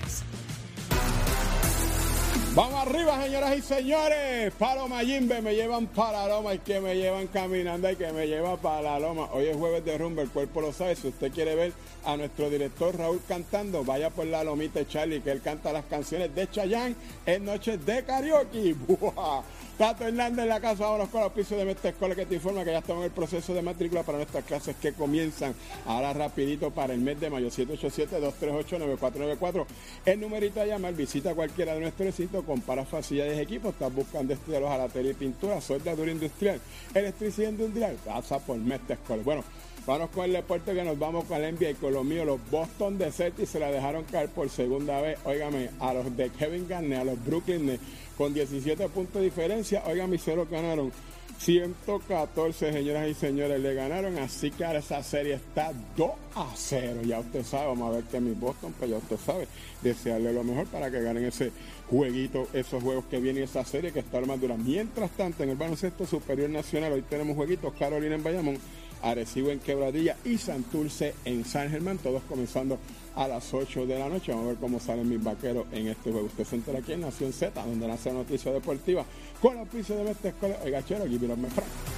Vamos 2.58 2.88
arriba, 2.88 3.22
señoras 3.22 3.56
y 3.56 3.62
señores. 3.62 4.52
Paloma 4.58 4.98
Jimbe 5.02 5.40
me 5.40 5.54
llevan 5.54 5.86
para 5.86 6.26
la 6.26 6.34
loma 6.34 6.54
y 6.54 6.58
que 6.58 6.80
me 6.80 6.96
llevan 6.96 7.28
caminando 7.28 7.88
y 7.88 7.94
que 7.94 8.10
me 8.10 8.26
lleva 8.26 8.56
para 8.56 8.82
la 8.82 8.98
loma. 8.98 9.28
Hoy 9.32 9.46
es 9.46 9.56
jueves 9.56 9.84
de 9.84 9.96
rumba, 9.96 10.22
el 10.22 10.28
cuerpo 10.28 10.60
lo 10.60 10.72
sabe. 10.72 10.96
Si 10.96 11.06
usted 11.06 11.30
quiere 11.30 11.54
ver 11.54 11.72
a 12.04 12.16
nuestro 12.16 12.50
director 12.50 12.98
Raúl 12.98 13.20
cantando, 13.28 13.84
vaya 13.84 14.10
por 14.10 14.26
la 14.26 14.42
lomita 14.42 14.84
Charlie, 14.88 15.20
que 15.20 15.30
él 15.30 15.40
canta 15.40 15.72
las 15.72 15.84
canciones 15.84 16.34
de 16.34 16.50
Chayanne 16.50 16.96
en 17.26 17.44
noches 17.44 17.86
de 17.86 18.02
karaoke. 18.02 18.74
¡Buah! 18.88 19.44
Tato 19.78 20.04
Hernández 20.04 20.42
en 20.42 20.48
la 20.48 20.60
casa, 20.60 20.82
vámonos 20.82 21.08
con 21.08 21.20
los 21.20 21.30
pisos 21.30 21.56
de 21.56 21.64
Mestre 21.64 21.90
Escuela 21.90 22.16
que 22.16 22.26
te 22.26 22.34
informa 22.34 22.64
que 22.64 22.72
ya 22.72 22.78
estamos 22.78 23.02
en 23.02 23.10
el 23.10 23.12
proceso 23.12 23.54
de 23.54 23.62
matrícula 23.62 24.02
para 24.02 24.18
nuestras 24.18 24.42
clases 24.42 24.74
que 24.74 24.92
comienzan 24.92 25.54
ahora 25.86 26.12
rapidito 26.12 26.72
para 26.72 26.94
el 26.94 27.00
mes 27.00 27.20
de 27.20 27.30
mayo 27.30 27.46
787-238-9494. 27.46 29.66
El 30.04 30.20
numerito 30.20 30.60
a 30.60 30.66
llamar, 30.66 30.94
visita 30.94 31.32
cualquiera 31.32 31.74
de 31.74 31.80
nuestros 31.82 32.06
recintos, 32.06 32.44
compara 32.48 32.84
facilidades 32.84 33.36
de 33.36 33.42
equipos, 33.42 33.74
estás 33.74 33.94
buscando 33.94 34.32
estudiar 34.32 34.62
los 34.62 34.70
jalatería 34.70 35.12
y 35.12 35.14
pintura, 35.14 35.60
soldadura 35.60 36.10
industrial, 36.10 36.60
electricidad 36.94 37.50
industrial, 37.50 37.96
pasa 38.04 38.38
por 38.38 38.56
Mestre 38.56 38.94
Escuela. 38.94 39.22
Bueno, 39.22 39.44
Vamos 39.86 40.10
con 40.10 40.26
el 40.26 40.34
deporte 40.34 40.74
que 40.74 40.84
nos 40.84 40.98
vamos 40.98 41.24
con 41.24 41.42
el 41.42 41.54
NBA 41.54 41.70
y 41.70 41.74
con 41.74 41.94
lo 41.94 42.04
mío, 42.04 42.22
los 42.22 42.38
Boston 42.50 42.98
de 42.98 43.10
Celtics 43.10 43.48
se 43.48 43.58
la 43.58 43.70
dejaron 43.70 44.04
caer 44.04 44.28
por 44.28 44.50
segunda 44.50 45.00
vez, 45.00 45.18
óigame, 45.24 45.70
a 45.80 45.94
los 45.94 46.14
de 46.14 46.28
Kevin 46.28 46.68
Garnett, 46.68 47.00
a 47.00 47.04
los 47.04 47.24
Brooklyn 47.24 47.78
con 48.18 48.34
17 48.34 48.86
puntos 48.90 49.14
de 49.14 49.22
diferencia, 49.22 49.82
óigame, 49.86 50.18
cero 50.18 50.46
ganaron 50.50 50.92
114, 51.38 52.72
señoras 52.72 53.08
y 53.08 53.14
señores, 53.14 53.60
le 53.60 53.72
ganaron, 53.74 54.18
así 54.18 54.50
que 54.50 54.64
ahora 54.64 54.80
esa 54.80 55.02
serie 55.02 55.34
está 55.34 55.72
2 55.96 56.10
a 56.34 56.50
0. 56.54 57.00
Ya 57.04 57.20
usted 57.20 57.44
sabe, 57.44 57.68
vamos 57.68 57.88
a 57.88 57.96
ver 57.96 58.04
que 58.04 58.20
mi 58.20 58.32
Boston, 58.32 58.74
pues 58.78 58.90
ya 58.90 58.96
usted 58.96 59.16
sabe, 59.16 59.48
desearle 59.80 60.32
lo 60.32 60.42
mejor 60.42 60.66
para 60.66 60.90
que 60.90 61.00
ganen 61.00 61.24
ese 61.24 61.52
jueguito, 61.90 62.48
esos 62.52 62.82
juegos 62.82 63.04
que 63.06 63.18
vienen 63.18 63.44
esa 63.44 63.64
serie 63.64 63.92
que 63.92 64.00
está 64.00 64.20
dura. 64.20 64.56
Mientras 64.56 65.10
tanto, 65.12 65.42
en 65.42 65.50
el 65.50 65.56
baloncesto 65.56 66.06
superior 66.06 66.50
nacional, 66.50 66.92
hoy 66.92 67.02
tenemos 67.02 67.36
jueguitos, 67.36 67.72
Carolina 67.74 68.14
en 68.14 68.22
Bayamón, 68.22 68.58
Arecibo 69.02 69.50
en 69.50 69.60
Quebradilla 69.60 70.16
y 70.24 70.38
Santurce 70.38 71.14
en 71.24 71.44
San 71.44 71.70
Germán, 71.70 71.98
todos 71.98 72.22
comenzando 72.28 72.78
a 73.14 73.28
las 73.28 73.52
8 73.52 73.86
de 73.86 73.98
la 73.98 74.08
noche. 74.08 74.32
Vamos 74.32 74.46
a 74.46 74.48
ver 74.50 74.58
cómo 74.58 74.80
salen 74.80 75.08
mis 75.08 75.22
vaqueros 75.22 75.66
en 75.72 75.88
este 75.88 76.10
juego. 76.10 76.26
Usted 76.26 76.44
se 76.44 76.56
entera 76.56 76.78
aquí 76.80 76.92
en 76.92 77.00
Nación 77.00 77.32
Z, 77.32 77.64
donde 77.64 77.86
nace 77.86 78.10
la 78.10 78.16
noticia 78.16 78.52
deportiva 78.52 79.04
con 79.40 79.56
la 79.56 79.62
oficio 79.62 79.96
de 79.96 80.10
esta 80.10 80.28
escuela. 80.28 80.58
Oiga, 80.64 80.84
chero, 80.84 81.04
aquí 81.04 81.18
me 81.18 81.48
Frank. 81.48 81.97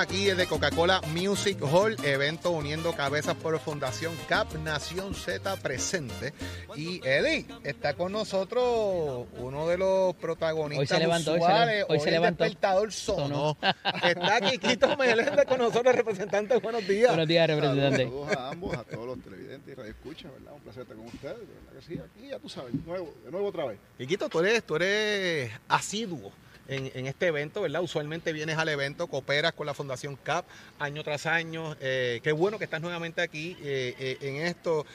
aquí 0.00 0.24
desde 0.24 0.46
Coca-Cola 0.46 1.02
Music 1.14 1.58
Hall, 1.62 1.94
evento 2.02 2.52
uniendo 2.52 2.92
cabezas 2.94 3.36
por 3.36 3.58
Fundación 3.60 4.14
CAP 4.28 4.54
Nación 4.54 5.14
Z 5.14 5.56
presente. 5.56 6.32
Y 6.74 7.06
Eddie, 7.06 7.44
está 7.64 7.94
con 7.94 8.12
nosotros 8.12 9.26
uno 9.38 9.68
de 9.68 9.76
los 9.76 10.14
protagonistas 10.16 10.80
hoy 10.80 10.86
se 10.86 10.98
levantó, 10.98 11.34
usuales, 11.34 11.84
hoy 11.88 12.00
se, 12.00 12.10
levantó. 12.10 12.44
El 12.44 12.50
despertador 12.50 12.92
sonó. 12.92 13.58
está 14.02 14.40
Quiquito 14.40 14.96
Meléndez 14.96 15.44
con 15.44 15.58
nosotros, 15.58 15.94
representante. 15.94 16.56
Buenos 16.58 16.86
días. 16.86 17.08
Buenos 17.08 17.28
días, 17.28 17.46
representante. 17.46 18.04
Saludos 18.04 18.36
a 18.36 18.50
ambos, 18.50 18.76
a 18.76 18.84
todos 18.84 19.06
los 19.06 19.20
televidentes 19.22 19.72
y 19.72 19.74
radioescuchas, 19.74 20.32
¿verdad? 20.32 20.52
Un 20.54 20.60
placer 20.60 20.82
estar 20.82 20.96
con 20.96 21.06
ustedes, 21.06 21.36
¿verdad 21.36 21.78
que 21.78 21.86
sí? 21.86 21.98
Aquí 21.98 22.28
ya 22.28 22.38
tú 22.38 22.48
sabes, 22.48 22.72
de 22.72 22.90
nuevo, 22.90 23.14
de 23.24 23.30
nuevo 23.30 23.48
otra 23.48 23.66
vez. 23.66 23.78
Quiquito, 23.98 24.28
tú 24.28 24.40
eres, 24.40 24.62
tú 24.64 24.76
eres 24.76 25.50
asiduo 25.68 26.32
en, 26.70 27.06
este 27.06 27.26
evento, 27.26 27.62
¿verdad? 27.62 27.82
Usualmente 27.82 28.32
vienes 28.32 28.56
al 28.56 28.68
evento, 28.68 29.08
cooperas 29.08 29.52
con 29.52 29.66
la 29.66 29.74
Fundación 29.74 30.16
CAP 30.16 30.46
año 30.78 31.02
tras 31.02 31.26
año. 31.26 31.76
Eh, 31.80 32.20
qué 32.22 32.32
bueno 32.32 32.58
que 32.58 32.64
estás 32.64 32.80
nuevamente 32.80 33.20
aquí 33.20 33.56
eh, 33.60 33.94
eh, 33.98 34.18
en 34.20 34.36
esto. 34.46 34.86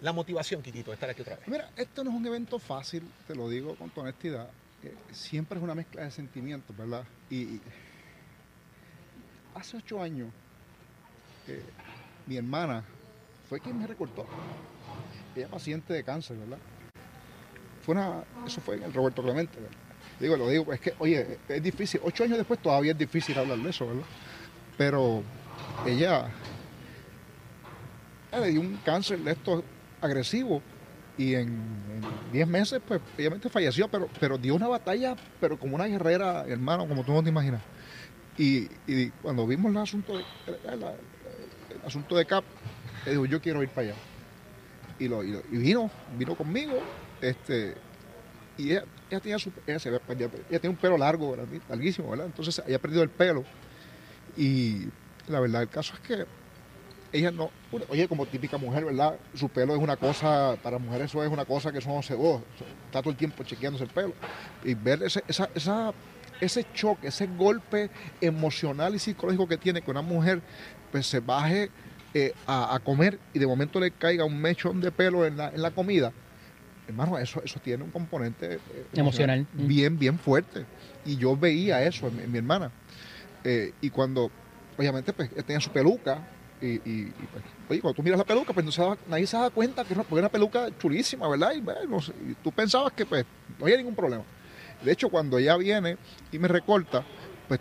la 0.00 0.12
motivación, 0.12 0.62
Kikito, 0.62 0.90
de 0.90 0.94
estar 0.94 1.10
aquí 1.10 1.22
otra 1.22 1.36
vez. 1.36 1.48
Mira, 1.48 1.70
esto 1.76 2.04
no 2.04 2.10
es 2.10 2.16
un 2.16 2.26
evento 2.26 2.58
fácil, 2.58 3.02
te 3.26 3.34
lo 3.34 3.48
digo 3.48 3.74
con 3.74 3.90
toda 3.90 4.04
honestidad. 4.04 4.48
siempre 5.10 5.58
es 5.58 5.64
una 5.64 5.74
mezcla 5.74 6.04
de 6.04 6.10
sentimientos, 6.10 6.76
¿verdad? 6.76 7.04
Y, 7.30 7.60
hace 9.54 9.76
ocho 9.76 10.00
años, 10.00 10.28
mi 12.26 12.36
hermana 12.36 12.84
fue 13.48 13.60
quien 13.60 13.78
me 13.78 13.86
recortó. 13.86 14.26
Ella 15.34 15.48
paciente 15.48 15.92
de 15.92 16.04
cáncer, 16.04 16.36
¿verdad? 16.36 16.58
Fue 17.84 17.94
una, 17.94 18.22
eso 18.46 18.60
fue 18.60 18.76
en 18.76 18.84
el 18.84 18.92
Roberto 18.92 19.22
Clemente, 19.22 19.58
¿verdad? 19.58 19.91
Digo, 20.22 20.36
lo 20.36 20.48
digo, 20.48 20.72
es 20.72 20.78
que, 20.78 20.94
oye, 21.00 21.38
es 21.48 21.62
difícil. 21.62 22.00
Ocho 22.04 22.22
años 22.22 22.38
después 22.38 22.62
todavía 22.62 22.92
es 22.92 22.98
difícil 22.98 23.36
hablar 23.36 23.58
de 23.58 23.70
eso, 23.70 23.88
¿verdad? 23.88 24.04
Pero 24.78 25.24
ella, 25.84 26.28
le 28.30 28.46
dio 28.52 28.60
un 28.60 28.76
cáncer 28.84 29.18
de 29.18 29.32
esto 29.32 29.64
agresivo 30.00 30.62
y 31.18 31.34
en, 31.34 31.60
diez 32.32 32.46
meses, 32.46 32.80
pues, 32.86 33.00
obviamente 33.16 33.48
falleció, 33.48 33.88
pero, 33.88 34.08
pero 34.20 34.38
dio 34.38 34.54
una 34.54 34.68
batalla, 34.68 35.16
pero 35.40 35.58
como 35.58 35.74
una 35.74 35.86
guerrera, 35.86 36.44
hermano, 36.46 36.86
como 36.86 37.02
tú 37.02 37.12
no 37.12 37.22
te 37.24 37.30
imaginas. 37.30 37.60
Y, 38.38 38.68
cuando 39.22 39.44
vimos 39.44 39.72
el 39.72 39.78
asunto 39.78 40.16
de, 40.16 40.24
el, 40.46 41.84
asunto 41.84 42.16
de 42.16 42.26
CAP, 42.26 42.44
dijo, 43.06 43.26
yo 43.26 43.42
quiero 43.42 43.60
ir 43.60 43.70
para 43.70 43.88
allá. 43.88 43.96
Y, 45.00 45.08
lo, 45.08 45.24
y, 45.24 45.42
vino, 45.50 45.90
vino 46.16 46.36
conmigo, 46.36 46.74
este, 47.20 47.74
y 48.58 48.72
ella, 48.72 48.84
tenía 49.08 49.38
su, 49.38 49.52
ella, 49.66 49.78
ella 50.50 50.70
un 50.70 50.76
pelo 50.76 50.98
largo, 50.98 51.36
larguísimo, 51.68 52.10
¿verdad? 52.10 52.26
Entonces 52.26 52.62
ella 52.66 52.76
ha 52.76 52.80
perdido 52.80 53.02
el 53.02 53.10
pelo. 53.10 53.44
Y 54.36 54.86
la 55.28 55.40
verdad, 55.40 55.62
el 55.62 55.68
caso 55.68 55.94
es 55.94 56.00
que 56.00 56.26
ella 57.12 57.30
no, 57.30 57.50
oye, 57.88 58.08
como 58.08 58.26
típica 58.26 58.56
mujer, 58.56 58.84
¿verdad? 58.84 59.16
Su 59.34 59.48
pelo 59.48 59.74
es 59.74 59.80
una 59.80 59.96
cosa, 59.96 60.56
para 60.62 60.78
mujeres 60.78 61.10
eso 61.10 61.22
es 61.22 61.30
una 61.30 61.44
cosa 61.44 61.70
que 61.70 61.80
son, 61.80 62.00
oh, 62.18 62.42
está 62.86 63.00
todo 63.00 63.10
el 63.10 63.16
tiempo 63.16 63.44
chequeándose 63.44 63.84
el 63.84 63.90
pelo. 63.90 64.14
Y 64.64 64.74
ver 64.74 65.02
ese, 65.02 65.22
esa, 65.28 65.48
esa, 65.54 65.92
ese 66.40 66.66
choque, 66.72 67.08
ese 67.08 67.26
golpe 67.26 67.90
emocional 68.20 68.94
y 68.94 68.98
psicológico 68.98 69.46
que 69.46 69.58
tiene 69.58 69.82
que 69.82 69.90
una 69.90 70.02
mujer 70.02 70.40
pues 70.90 71.06
se 71.06 71.20
baje 71.20 71.70
eh, 72.14 72.34
a, 72.46 72.74
a, 72.74 72.78
comer 72.80 73.18
y 73.32 73.38
de 73.38 73.46
momento 73.46 73.80
le 73.80 73.90
caiga 73.90 74.24
un 74.24 74.38
mechón 74.38 74.80
de 74.80 74.90
pelo 74.90 75.24
en 75.24 75.38
la, 75.38 75.48
en 75.48 75.62
la 75.62 75.70
comida, 75.70 76.12
hermano, 76.92 77.18
eso, 77.18 77.42
eso 77.44 77.60
tiene 77.60 77.82
un 77.84 77.90
componente 77.90 78.54
eh, 78.54 78.86
emocional 78.94 79.46
bien, 79.52 79.98
bien 79.98 80.18
fuerte. 80.18 80.64
Y 81.04 81.16
yo 81.16 81.36
veía 81.36 81.82
eso 81.82 82.08
en, 82.08 82.30
mi 82.30 82.38
hermana. 82.38 82.70
Eh, 83.44 83.72
y 83.80 83.90
cuando, 83.90 84.30
obviamente, 84.78 85.12
pues, 85.12 85.30
tenía 85.44 85.60
su 85.60 85.70
peluca, 85.70 86.28
y, 86.64 86.78
pues, 86.78 87.44
oye, 87.68 87.80
cuando 87.80 87.96
tú 87.96 88.02
miras 88.04 88.18
la 88.18 88.24
peluca, 88.24 88.52
pues 88.52 88.64
no 88.64 88.96
nadie 89.08 89.26
se 89.26 89.36
da 89.36 89.50
cuenta 89.50 89.84
que 89.84 89.94
es 89.94 90.00
una, 90.08 90.28
peluca 90.28 90.68
chulísima, 90.78 91.28
¿verdad? 91.28 91.54
Y, 91.56 91.60
bueno, 91.60 91.82
tú 92.40 92.52
pensabas 92.52 92.92
que 92.92 93.04
pues 93.04 93.26
no 93.58 93.64
había 93.64 93.78
ningún 93.78 93.96
problema. 93.96 94.22
De 94.80 94.92
hecho, 94.92 95.08
cuando 95.08 95.38
ella 95.38 95.56
viene 95.56 95.96
y 96.30 96.38
me 96.38 96.46
recorta, 96.46 97.04
pues 97.48 97.60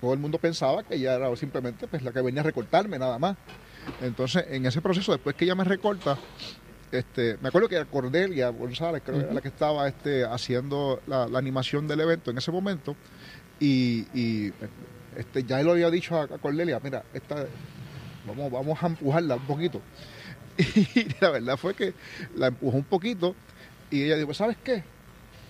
todo 0.00 0.12
el 0.12 0.20
mundo 0.20 0.38
pensaba 0.38 0.84
que 0.84 0.94
ella 0.94 1.14
era 1.14 1.34
simplemente 1.36 1.88
pues, 1.88 2.02
la 2.02 2.12
que 2.12 2.22
venía 2.22 2.40
a 2.40 2.44
recortarme 2.44 2.98
nada 2.98 3.18
más. 3.18 3.36
Entonces, 4.00 4.44
en 4.48 4.64
ese 4.66 4.80
proceso, 4.80 5.12
después 5.12 5.36
que 5.36 5.44
ella 5.44 5.54
me 5.54 5.64
recorta, 5.64 6.16
este, 6.98 7.38
me 7.40 7.48
acuerdo 7.48 7.68
que 7.68 7.76
era 7.76 7.84
Cordelia 7.84 8.48
González, 8.50 9.02
creo 9.04 9.18
que 9.18 9.24
era 9.24 9.34
la 9.34 9.40
que 9.40 9.48
estaba 9.48 9.88
este, 9.88 10.24
haciendo 10.24 11.00
la, 11.06 11.24
animación 11.24 11.88
del 11.88 12.00
evento 12.00 12.30
en 12.30 12.38
ese 12.38 12.50
momento. 12.50 12.96
Y, 13.60 14.52
este, 15.16 15.44
ya 15.44 15.60
él 15.60 15.66
lo 15.66 15.72
había 15.72 15.90
dicho 15.90 16.18
a, 16.18 16.26
Cordelia, 16.26 16.80
mira, 16.82 17.04
esta, 17.12 17.46
vamos, 18.26 18.50
vamos 18.50 18.82
a 18.82 18.86
empujarla 18.86 19.36
un 19.36 19.46
poquito. 19.46 19.80
Y 20.94 21.06
la 21.20 21.30
verdad 21.30 21.56
fue 21.56 21.74
que 21.74 21.94
la 22.36 22.48
empujó 22.48 22.76
un 22.76 22.84
poquito 22.84 23.34
y 23.90 24.04
ella 24.04 24.16
dijo, 24.16 24.32
¿sabes 24.34 24.56
qué? 24.62 24.84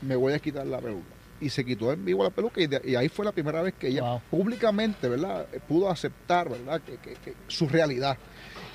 Me 0.01 0.17
voy 0.17 0.33
a 0.33 0.39
quitar 0.39 0.67
la 0.67 0.79
peluca. 0.79 1.15
Y 1.41 1.51
se 1.51 1.65
quitó 1.65 1.93
en 1.93 2.05
vivo 2.05 2.25
la 2.25 2.31
peluca 2.31 2.61
y, 2.61 2.95
ahí 2.95 3.09
fue 3.09 3.25
la 3.25 3.33
primera 3.33 3.61
vez 3.61 3.75
que 3.75 3.89
ella 3.89 4.19
públicamente, 4.31 5.09
¿verdad? 5.09 5.47
Pudo 5.69 5.91
aceptar, 5.91 6.49
¿verdad? 6.49 6.81
que 6.81 7.35
su 7.49 7.69
realidad. 7.69 8.17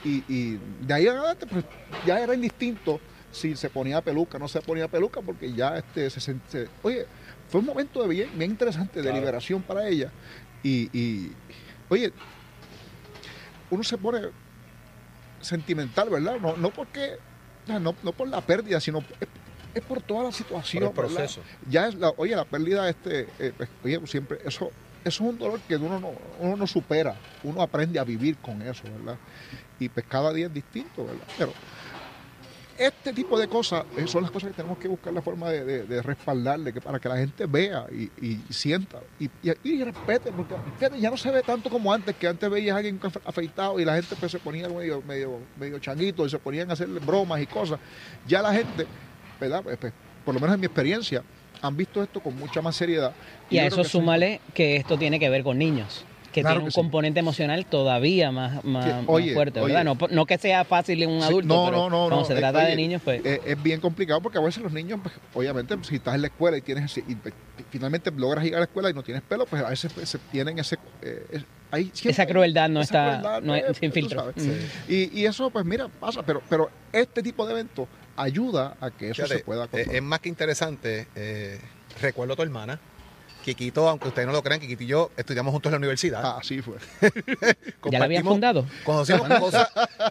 Y, 0.03 0.57
de 0.81 0.93
ahí 0.93 1.07
en 1.07 1.17
adelante, 1.17 1.45
pues 1.45 1.65
ya 2.05 2.19
era 2.19 2.33
indistinto 2.33 2.99
si 3.31 3.55
se 3.55 3.69
ponía 3.69 4.01
peluca 4.01 4.37
o 4.37 4.39
no 4.39 4.47
se 4.47 4.61
ponía 4.61 4.87
peluca, 4.87 5.21
porque 5.21 5.51
ya 5.53 5.77
este, 5.77 6.09
se, 6.09 6.19
se 6.19 6.67
Oye, 6.81 7.05
fue 7.49 7.59
un 7.61 7.65
momento 7.65 8.01
de 8.01 8.07
bien, 8.07 8.29
bien 8.35 8.51
interesante 8.51 9.01
de 9.01 9.11
liberación 9.11 9.61
para 9.61 9.87
ella. 9.87 10.11
Y, 10.63 11.31
oye, 11.89 12.13
uno 13.69 13.83
se 13.83 13.97
pone 13.97 14.21
sentimental, 15.41 16.09
¿verdad? 16.09 16.37
No, 16.39 16.57
no 16.57 16.69
porque, 16.69 17.17
no, 17.67 17.95
no 18.03 18.13
por 18.13 18.27
la 18.27 18.41
pérdida, 18.41 18.79
sino 18.79 19.03
es, 19.73 19.83
por 19.83 20.01
toda 20.01 20.23
la 20.23 20.31
situación. 20.31 20.83
el 20.83 20.91
proceso. 20.91 21.41
Ya 21.69 21.87
es 21.87 21.95
la, 21.95 22.09
oye, 22.17 22.35
la 22.35 22.45
pérdida, 22.45 22.89
este, 22.89 23.27
eh, 23.39 23.53
pues, 23.55 23.69
oye, 23.83 23.99
siempre, 24.05 24.39
eso, 24.45 24.71
eso 25.03 25.23
es 25.23 25.29
un 25.29 25.37
dolor 25.37 25.59
que 25.61 25.75
uno 25.75 25.99
no, 25.99 26.11
uno 26.39 26.57
no 26.57 26.67
supera, 26.67 27.15
uno 27.43 27.61
aprende 27.61 27.99
a 27.99 28.03
vivir 28.03 28.37
con 28.37 28.61
eso, 28.61 28.83
¿verdad? 28.83 29.17
y 29.79 29.89
pues 29.89 30.05
cada 30.07 30.33
día 30.33 30.47
es 30.47 30.53
distinto, 30.53 31.05
¿verdad? 31.05 31.25
Pero 31.37 31.53
este 32.77 33.11
tipo 33.11 33.37
de 33.37 33.47
cosas 33.47 33.83
eh, 33.97 34.07
son 34.07 34.23
las 34.23 34.31
cosas 34.31 34.51
que 34.51 34.55
tenemos 34.55 34.77
que 34.77 34.87
buscar 34.87 35.11
la 35.11 35.21
forma 35.21 35.49
de, 35.49 35.83
de, 35.83 36.01
respaldarle, 36.01 36.71
para 36.73 36.97
que 36.97 37.09
la 37.09 37.17
gente 37.17 37.45
vea 37.45 37.85
y, 37.91 38.39
sienta 38.49 38.99
y, 39.19 39.29
y, 39.63 39.83
respete, 39.83 40.31
porque 40.31 40.55
ya 40.97 41.09
no 41.09 41.17
se 41.17 41.29
ve 41.29 41.41
tanto 41.41 41.69
como 41.69 41.93
antes, 41.93 42.15
que 42.15 42.27
antes 42.27 42.49
veías 42.49 42.75
a 42.75 42.77
alguien 42.77 42.99
afeitado 43.25 43.79
y 43.79 43.85
la 43.85 43.95
gente 43.95 44.15
pues, 44.17 44.31
se 44.31 44.39
ponía 44.39 44.69
medio, 44.69 45.01
medio, 45.01 45.39
medio 45.59 45.79
changuito 45.79 46.25
y 46.25 46.29
se 46.29 46.39
ponían 46.39 46.69
a 46.69 46.73
hacerle 46.73 46.99
bromas 47.01 47.41
y 47.41 47.47
cosas. 47.47 47.79
Ya 48.25 48.41
la 48.41 48.53
gente, 48.53 48.85
¿verdad? 49.39 49.61
Pues, 49.61 49.77
pues, 49.77 49.93
por 50.23 50.33
lo 50.33 50.39
menos 50.39 50.53
en 50.53 50.61
mi 50.61 50.67
experiencia, 50.67 51.21
han 51.61 51.77
visto 51.77 52.01
esto 52.03 52.19
con 52.19 52.35
mucha 52.37 52.61
más 52.61 52.75
seriedad. 52.75 53.13
Y, 53.49 53.57
a 53.57 53.65
eso 53.65 53.83
súmale 53.83 54.41
que 54.53 54.75
esto 54.75 54.97
tiene 54.97 55.19
que 55.19 55.29
ver 55.29 55.43
con 55.43 55.57
niños. 55.57 56.05
que 56.31 56.41
Claro 56.41 56.55
tiene 56.55 56.63
un 56.63 56.67
que 56.67 56.71
sí. 56.71 56.79
componente 56.79 57.19
emocional 57.19 57.65
todavía 57.65 58.31
más, 58.31 58.63
más, 58.63 59.05
fuerte. 59.05 59.59
¿verdad? 59.61 59.83
No, 59.83 59.97
no 60.11 60.25
que 60.25 60.37
sea 60.37 60.63
fácil 60.63 61.01
en 61.01 61.09
un 61.09 61.21
Sí, 61.21 61.27
adulto, 61.27 61.47
no, 61.47 61.65
pero 61.65 61.77
no, 61.77 61.89
no, 61.89 61.97
cuando 62.07 62.15
no, 62.17 62.25
se 62.25 62.33
eh, 62.33 62.37
trata 62.37 62.65
de 62.65 62.75
niños, 62.75 63.01
pues... 63.03 63.25
eh, 63.25 63.41
es 63.45 63.61
bien 63.63 63.81
complicado 63.81 64.21
porque 64.21 64.37
a 64.37 64.41
veces 64.41 64.61
los 64.61 64.71
niños, 64.71 64.99
pues, 65.01 65.15
obviamente, 65.33 65.75
si 65.81 65.95
estás 65.95 66.15
en 66.15 66.21
la 66.21 66.27
escuela 66.27 66.57
y 66.57 66.61
tienes 66.61 66.95
y, 66.97 67.15
pues, 67.15 67.33
finalmente 67.71 68.11
logras 68.11 68.43
llegar 68.43 68.57
a 68.57 68.61
la 68.61 68.65
escuela 68.65 68.89
y 68.89 68.93
no 68.93 69.03
tienes 69.03 69.23
pelo, 69.23 69.45
pues 69.45 69.63
a 69.63 69.69
veces 69.69 69.91
pues, 69.91 70.07
se 70.07 70.17
tienen 70.31 70.59
ese... 70.59 70.77
eh, 71.01 71.43
hay 71.71 71.91
Esa 72.03 72.25
crueldad 72.25 72.67
no 72.69 72.81
esa 72.81 73.17
está 73.17 73.19
crueldad, 73.19 73.41
no 73.43 73.55
es 73.55 73.77
sin 73.77 73.91
filtro. 73.91 74.33
Mm. 74.35 74.91
Y, 74.91 75.19
y 75.21 75.25
eso, 75.25 75.49
pues 75.51 75.65
mira, 75.65 75.87
pasa, 75.87 76.23
pero, 76.23 76.41
pero 76.49 76.69
este 76.91 77.21
tipo 77.21 77.45
de 77.45 77.51
eventos 77.53 77.87
ayuda 78.21 78.75
a 78.81 78.91
que 78.91 79.07
eso 79.11 79.23
Fíjate, 79.23 79.39
se 79.39 79.43
pueda 79.43 79.65
eh, 79.65 79.67
controlar. 79.69 79.95
es 79.95 80.03
más 80.03 80.19
que 80.19 80.29
interesante. 80.29 81.07
eh, 81.15 81.59
recuerdo 82.01 82.33
a 82.33 82.35
tu 82.35 82.43
hermana. 82.43 82.79
Kikito, 83.43 83.87
aunque 83.87 84.09
ustedes 84.09 84.27
no 84.27 84.33
lo 84.33 84.43
crean, 84.43 84.59
Kikito 84.59 84.83
y 84.83 84.87
yo 84.87 85.11
estudiamos 85.15 85.53
juntos 85.53 85.69
en 85.69 85.71
la 85.71 85.77
universidad. 85.77 86.21
Ah, 86.23 86.37
así 86.41 86.61
fue. 86.61 86.75
¿Ya 87.89 87.97
la 87.99 88.05
habían 88.05 88.23
fundado? 88.25 88.65
Conocimos 88.83 89.27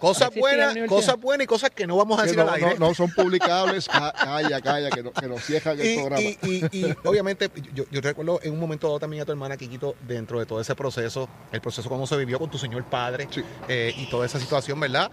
cosas, 0.00 0.35
buenas, 0.35 0.75
cosas 0.88 1.17
buenas 1.21 1.45
y 1.45 1.47
cosas 1.47 1.71
que 1.71 1.87
no 1.87 1.97
vamos 1.99 2.19
a 2.19 2.23
Que 2.23 2.29
decir 2.31 2.43
no, 2.43 2.49
al 2.50 2.55
aire. 2.57 2.79
no, 2.79 2.88
no 2.88 2.95
son 2.95 3.11
publicables. 3.12 3.87
Ca- 3.87 4.12
Calla, 4.12 4.61
calla, 4.62 4.91
que, 4.91 5.03
no, 5.03 5.12
que 5.12 5.29
nos 5.29 5.43
cierran 5.45 5.79
el 5.79 5.87
y, 5.87 5.97
programa. 5.97 6.21
y- 6.23 6.38
y- 6.43 6.69
y, 6.87 6.95
obviamente, 7.05 7.50
yo, 7.75 7.85
yo 7.91 8.00
recuerdo 8.00 8.41
en 8.43 8.55
un 8.55 8.59
momento 8.61 8.87
dado 8.88 8.99
también 8.99 9.23
a 9.23 9.27
tu 9.27 9.33
hermana 9.33 9.59
Kikito, 9.59 9.95
dentro 10.09 10.38
de 10.41 10.47
todo 10.47 10.61
ese 10.62 10.75
proceso, 10.75 11.29
el 11.53 11.61
proceso 11.61 11.88
cómo 11.91 12.07
se 12.07 12.17
vivió 12.17 12.38
con 12.38 12.50
tu 12.50 12.57
señor 12.59 12.83
padre 12.85 13.29
Sí. 13.31 13.43
eh, 13.69 13.93
y 13.95 14.07
toda 14.09 14.25
esa 14.25 14.41
situación, 14.41 14.81
¿verdad? 14.81 15.11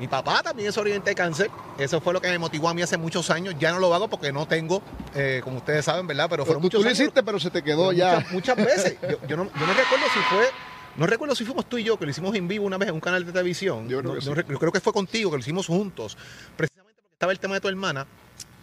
Mi 0.00 0.08
papá 0.08 0.42
también 0.42 0.70
es 0.70 0.74
sobreviviente 0.74 1.10
de 1.10 1.14
cáncer. 1.14 1.50
Eso 1.78 2.00
fue 2.00 2.12
lo 2.14 2.20
que 2.22 2.28
me 2.28 2.38
motivó 2.38 2.68
a 2.70 2.74
mí 2.74 2.80
hace 2.82 2.96
muchos 2.96 3.28
años. 3.30 3.54
Ya 3.60 3.70
no 3.70 3.78
lo 3.78 3.94
hago 3.94 4.08
porque 4.08 4.32
no 4.32 4.48
tengo, 4.48 4.82
eh, 5.14 5.40
como 5.44 5.58
ustedes 5.58 5.84
saben, 5.84 6.06
¿verdad? 6.06 6.26
Pero 6.30 6.44
fueron 6.46 6.62
tú, 6.62 6.70
tú 6.70 6.76
muchos 6.78 6.82
lo 6.84 6.88
años. 6.88 6.98
hiciste, 7.00 7.22
pero 7.22 7.38
se 7.38 7.50
te 7.50 7.62
quedó 7.62 7.90
Pero 7.90 7.92
ya. 7.92 8.14
Muchas, 8.30 8.32
muchas 8.32 8.56
veces. 8.96 8.96
Yo, 9.02 9.18
yo 9.28 9.36
no, 9.36 9.44
yo 9.44 9.66
no 9.66 9.74
recuerdo 9.74 10.06
si 10.12 10.20
fue. 10.34 10.46
No 10.96 11.06
recuerdo 11.06 11.34
si 11.36 11.44
fuimos 11.44 11.66
tú 11.68 11.78
y 11.78 11.84
yo, 11.84 11.98
que 11.98 12.04
lo 12.06 12.10
hicimos 12.10 12.34
en 12.34 12.48
vivo 12.48 12.64
una 12.64 12.78
vez 12.78 12.88
en 12.88 12.94
un 12.94 13.00
canal 13.00 13.24
de 13.24 13.30
televisión. 13.30 13.88
Yo 13.88 13.98
creo 14.00 14.14
No- 14.14 14.18
que 14.18 14.24
no 14.26 14.34
sí. 14.34 14.40
rec- 14.40 14.48
yo 14.50 14.58
creo 14.58 14.72
que 14.72 14.80
fue 14.80 14.92
contigo, 14.92 15.30
que 15.30 15.36
lo 15.36 15.40
hicimos 15.40 15.66
juntos. 15.66 16.16
Precisamente 16.56 17.00
porque 17.02 17.12
estaba 17.14 17.32
el 17.32 17.38
tema 17.38 17.54
de 17.54 17.60
tu 17.60 17.68
hermana 17.68 18.06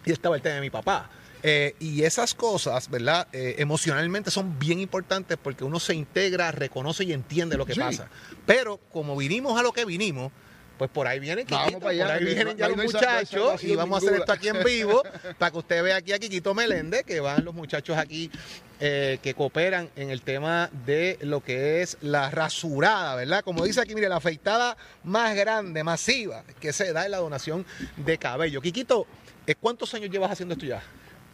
y 0.04 0.10
estaba 0.12 0.34
el 0.36 0.42
tema 0.42 0.56
de 0.56 0.60
mi 0.60 0.70
papá. 0.70 1.08
Eh, 1.44 1.76
y 1.78 2.02
esas 2.02 2.34
cosas, 2.34 2.90
¿verdad? 2.90 3.28
Eh, 3.32 3.54
emocionalmente 3.58 4.30
son 4.32 4.58
bien 4.58 4.80
importantes 4.80 5.38
porque 5.40 5.62
uno 5.62 5.78
se 5.78 5.94
integra, 5.94 6.50
reconoce 6.50 7.04
y 7.04 7.12
entiende 7.12 7.56
lo 7.56 7.64
que 7.64 7.74
Sí. 7.74 7.80
pasa. 7.80 8.08
Pero 8.44 8.78
como 8.92 9.16
vinimos 9.16 9.58
a 9.58 9.62
lo 9.62 9.72
que 9.72 9.84
vinimos, 9.84 10.32
pues 10.78 10.90
por 10.90 11.06
ahí 11.06 11.18
vienen 11.18 11.44
Vamos 11.50 11.66
Kikito, 11.66 11.80
para 11.80 11.90
allá, 11.90 12.04
por 12.04 12.12
ahí 12.14 12.24
vienen 12.24 12.56
ya 12.56 12.68
no 12.68 12.76
los 12.76 12.76
no 12.78 12.82
muchachos 12.84 13.64
y 13.64 13.74
vamos 13.76 14.02
a 14.02 14.06
hacer 14.06 14.20
esto 14.20 14.32
aquí 14.32 14.48
en 14.48 14.62
vivo 14.64 15.02
para 15.38 15.50
que 15.50 15.58
usted 15.58 15.82
vea 15.82 15.96
aquí 15.96 16.12
a 16.12 16.18
Kikito 16.18 16.54
Meléndez, 16.54 17.02
que 17.04 17.20
van 17.20 17.44
los 17.44 17.54
muchachos 17.54 17.96
aquí 17.98 18.30
eh, 18.80 19.18
que 19.22 19.34
cooperan 19.34 19.90
en 19.96 20.10
el 20.10 20.22
tema 20.22 20.70
de 20.86 21.18
lo 21.22 21.40
que 21.42 21.82
es 21.82 21.98
la 22.00 22.30
rasurada, 22.30 23.16
¿verdad? 23.16 23.42
Como 23.42 23.64
dice 23.64 23.80
aquí, 23.80 23.94
mire, 23.94 24.08
la 24.08 24.16
afeitada 24.16 24.76
más 25.02 25.34
grande, 25.34 25.82
masiva, 25.82 26.44
que 26.60 26.72
se 26.72 26.92
da 26.92 27.04
en 27.04 27.10
la 27.10 27.18
donación 27.18 27.66
de 27.96 28.16
cabello. 28.18 28.60
Kikito, 28.60 29.06
¿eh, 29.48 29.56
¿cuántos 29.60 29.92
años 29.94 30.10
llevas 30.10 30.30
haciendo 30.30 30.54
esto 30.54 30.64
ya? 30.64 30.80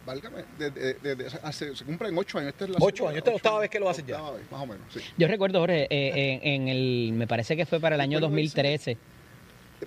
Válgame, 0.07 0.43
de- 0.59 0.69
de- 0.69 0.93
de- 0.95 1.15
de- 1.15 1.27
hace- 1.43 1.75
se 1.75 1.83
cumplen 1.83 2.15
ocho 2.17 2.37
años. 2.37 2.49
Esta 2.53 2.65
es 2.65 2.69
la 2.71 2.77
Ocho 2.79 3.07
años, 3.07 3.17
esta 3.19 3.29
es 3.31 3.33
la 3.33 3.37
octava 3.37 3.59
vez 3.59 3.69
que 3.71 3.79
lo 3.79 3.89
haces 3.89 4.05
ya. 4.05 4.21
vez, 4.31 4.51
más 4.51 4.61
o 4.61 4.65
menos, 4.67 4.85
sí. 4.93 4.99
Yo 5.17 5.27
recuerdo, 5.27 5.59
Jorge, 5.59 5.87
eh, 5.89 6.39
en, 6.43 6.47
en 6.63 6.67
el, 6.67 7.11
me 7.13 7.25
parece 7.27 7.55
que 7.55 7.65
fue 7.65 7.79
para 7.79 7.95
el 7.95 8.01
año 8.01 8.17
Recuerdo 8.19 8.27
2013, 8.35 8.97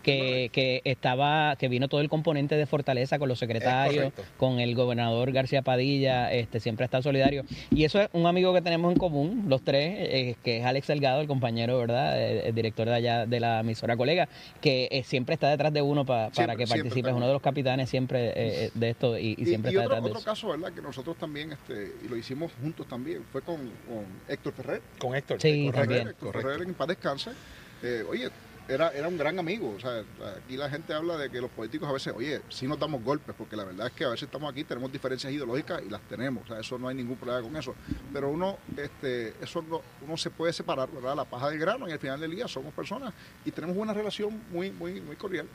que, 0.02 0.50
que 0.52 0.80
estaba, 0.84 1.56
que 1.56 1.68
vino 1.68 1.88
todo 1.88 2.00
el 2.00 2.08
componente 2.08 2.56
de 2.56 2.66
Fortaleza 2.66 3.18
con 3.18 3.28
los 3.28 3.38
secretarios, 3.38 4.12
con 4.36 4.60
el 4.60 4.74
gobernador 4.74 5.32
García 5.32 5.62
Padilla, 5.62 6.32
este 6.32 6.60
siempre 6.60 6.84
está 6.84 7.02
solidario. 7.02 7.44
Y 7.70 7.84
eso 7.84 8.00
es 8.00 8.08
un 8.12 8.26
amigo 8.26 8.52
que 8.54 8.62
tenemos 8.62 8.92
en 8.92 8.98
común, 8.98 9.44
los 9.48 9.62
tres, 9.62 9.96
eh, 9.98 10.36
que 10.42 10.58
es 10.58 10.64
Alex 10.64 10.86
Delgado, 10.88 11.20
el 11.20 11.26
compañero, 11.26 11.78
¿verdad? 11.78 12.20
El, 12.22 12.38
el 12.46 12.54
director 12.54 12.86
de 12.88 12.94
allá 12.94 13.26
de 13.26 13.40
la 13.40 13.60
emisora 13.60 13.96
colega, 13.96 14.28
que 14.60 14.88
eh, 14.90 15.02
siempre 15.04 15.34
está 15.34 15.48
detrás 15.50 15.72
de 15.72 15.82
uno 15.82 16.04
pa- 16.04 16.30
para 16.30 16.34
Siempre, 16.34 16.56
que 16.56 16.66
siempre 16.66 16.82
participe, 16.84 17.10
es 17.10 17.16
uno 17.16 17.26
de 17.26 17.32
los 17.32 17.42
capitanes 17.42 17.88
siempre 17.90 18.28
eh, 18.28 18.32
eh, 18.36 18.70
de 18.74 18.90
esto 18.90 19.18
y, 19.18 19.34
y 19.38 19.44
siempre 19.46 19.70
está 19.70 19.82
otro, 19.82 19.94
detrás 19.96 20.02
de 20.02 20.08
otro 20.10 20.18
eso. 20.20 20.24
caso, 20.28 20.48
¿verdad? 20.48 20.72
Que 20.72 20.82
nosotros 20.82 21.16
también, 21.16 21.52
este, 21.52 21.92
y 22.04 22.08
lo 22.08 22.16
hicimos 22.16 22.52
juntos 22.60 22.86
también, 22.86 23.22
fue 23.32 23.42
con, 23.42 23.56
con 23.56 24.04
Héctor 24.28 24.52
Ferrer. 24.52 24.82
Con 24.98 25.14
Héctor. 25.14 25.40
Sí, 25.40 25.66
correcto, 25.66 25.80
también. 25.80 26.08
Héctor. 26.08 26.32
Ferrer 26.42 26.62
en 26.62 26.74
paz 26.74 26.88
descanse. 26.88 27.30
Eh, 27.82 28.02
oye, 28.10 28.28
era, 28.68 28.90
era 28.90 29.08
un 29.08 29.16
gran 29.16 29.38
amigo. 29.38 29.74
O 29.76 29.80
sea, 29.80 30.04
aquí 30.36 30.56
la 30.56 30.68
gente 30.68 30.92
habla 30.92 31.16
de 31.16 31.30
que 31.30 31.40
los 31.40 31.50
políticos 31.50 31.88
a 31.88 31.92
veces, 31.92 32.12
oye, 32.14 32.42
sí 32.48 32.66
nos 32.66 32.78
damos 32.78 33.02
golpes, 33.02 33.34
porque 33.36 33.56
la 33.56 33.64
verdad 33.64 33.86
es 33.86 33.92
que 33.94 34.04
a 34.04 34.10
veces 34.10 34.24
estamos 34.24 34.52
aquí, 34.52 34.64
tenemos 34.64 34.92
diferencias 34.92 35.32
ideológicas 35.32 35.82
y 35.84 35.88
las 35.88 36.02
tenemos. 36.02 36.44
O 36.44 36.46
sea, 36.46 36.60
eso 36.60 36.78
no 36.78 36.88
hay 36.88 36.94
ningún 36.94 37.16
problema 37.16 37.42
con 37.42 37.56
eso. 37.56 37.74
Pero 38.12 38.28
uno, 38.28 38.58
este, 38.76 39.34
eso 39.42 39.62
no, 39.62 39.80
uno 40.02 40.16
se 40.16 40.30
puede 40.30 40.52
separar, 40.52 40.90
¿verdad? 40.90 41.16
La 41.16 41.24
paja 41.24 41.48
del 41.50 41.58
grano 41.58 41.88
y 41.88 41.92
al 41.92 41.98
final 41.98 42.20
del 42.20 42.30
día 42.30 42.46
somos 42.46 42.72
personas 42.74 43.14
y 43.44 43.50
tenemos 43.50 43.76
una 43.76 43.94
relación 43.94 44.42
muy, 44.50 44.70
muy, 44.70 45.00
muy 45.00 45.16
cordial. 45.16 45.48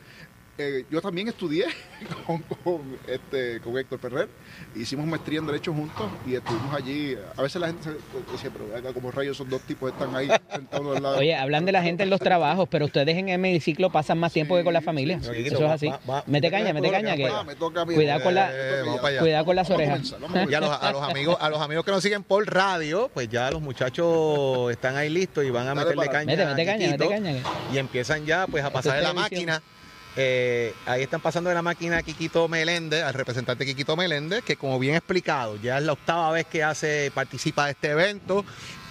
Eh, 0.56 0.86
yo 0.92 1.02
también 1.02 1.28
estudié 1.28 1.66
con, 2.28 2.38
con, 2.64 2.82
este, 3.08 3.60
con 3.62 3.76
Héctor 3.76 3.98
Ferrer, 4.00 4.30
hicimos 4.76 5.08
maestría 5.08 5.40
en 5.40 5.48
Derecho 5.48 5.74
juntos 5.74 6.06
y 6.28 6.36
estuvimos 6.36 6.76
allí. 6.76 7.18
A 7.36 7.42
veces 7.42 7.60
la 7.60 7.68
gente 7.68 7.84
se 7.86 8.32
decía, 8.32 8.52
pero 8.54 8.94
como 8.94 9.10
rayos 9.10 9.36
esos 9.36 9.50
dos 9.50 9.62
tipos 9.64 9.92
están 9.92 10.16
ahí 10.16 10.30
sentados 10.52 10.96
al 10.98 11.02
lado. 11.02 11.18
Oye, 11.18 11.34
hablan 11.36 11.66
de 11.66 11.72
la 11.72 11.82
gente 11.82 12.04
en 12.04 12.12
los 12.12 12.20
trabajos, 12.20 12.68
pero 12.70 12.86
ustedes 12.86 13.18
en 13.18 13.30
el 13.30 13.36
hemiciclo 13.44 13.92
pasan 13.92 14.20
más 14.20 14.32
tiempo 14.32 14.56
que 14.56 14.64
con 14.64 14.74
la 14.74 14.82
familia. 14.82 15.20
sí, 15.24 15.30
sí. 15.34 15.44
Eso 15.48 15.66
es 15.66 15.72
así. 15.72 15.88
Va- 15.88 16.00
va- 16.08 16.24
Mete 16.28 16.52
caña, 16.52 16.72
mete 16.72 16.92
caña. 16.92 17.16
que 17.16 17.32
me 17.48 17.56
toca 17.56 17.82
a 17.82 17.86
mí. 17.86 17.96
Cuidado 17.96 18.22
con 18.22 18.36
la- 18.36 18.48
allá. 18.50 19.20
Cuidado 19.22 19.46
con 19.46 19.56
las 19.56 19.70
orejas. 19.72 20.12
comenzar, 20.12 20.52
Y 20.52 20.54
a 20.54 20.60
los, 20.60 20.70
a 20.70 20.92
los 20.92 21.02
amigos, 21.02 21.38
a 21.42 21.50
los 21.50 21.62
amigos 21.62 21.84
que 21.84 21.92
nos 21.92 22.04
siguen 22.04 22.22
por 22.22 22.46
radio, 22.54 23.10
pues 23.12 23.28
ya 23.28 23.50
los 23.50 23.60
muchachos 23.62 24.70
están 24.72 24.98
ahí 24.98 25.10
listos 25.10 25.44
y 25.46 25.50
van 25.50 25.64
a 25.68 25.74
Dale 25.74 25.80
meterle 25.96 26.06
caña. 26.10 26.26
Mete, 26.26 26.66
caña, 26.66 26.90
mete 26.92 27.08
caña. 27.10 27.34
Y 27.74 27.78
empiezan 27.80 28.24
ya 28.28 28.46
pues 28.46 28.64
a 28.64 28.70
pasar 28.72 28.98
de 28.98 29.02
la 29.02 29.14
máquina. 29.14 29.64
Eh, 30.16 30.74
ahí 30.86 31.02
están 31.02 31.22
pasando 31.22 31.50
de 31.50 31.56
la 31.56 31.64
máquina 31.64 31.98
a 31.98 32.04
Quiquito 32.04 32.48
Meléndez, 32.48 33.04
al 33.04 33.16
representante 33.16 33.66
Quiquito 33.66 33.96
Meléndez, 33.96 34.44
que 34.44 34.56
como 34.56 34.78
bien 34.78 34.96
explicado, 34.96 35.58
ya 35.58 35.80
es 35.80 35.84
la 35.84 35.94
octava 35.94 36.32
vez 36.32 36.46
que 36.46 36.64
hace, 36.64 37.12
participa 37.14 37.66
de 37.66 37.72
este 37.72 37.90
evento. 37.90 38.46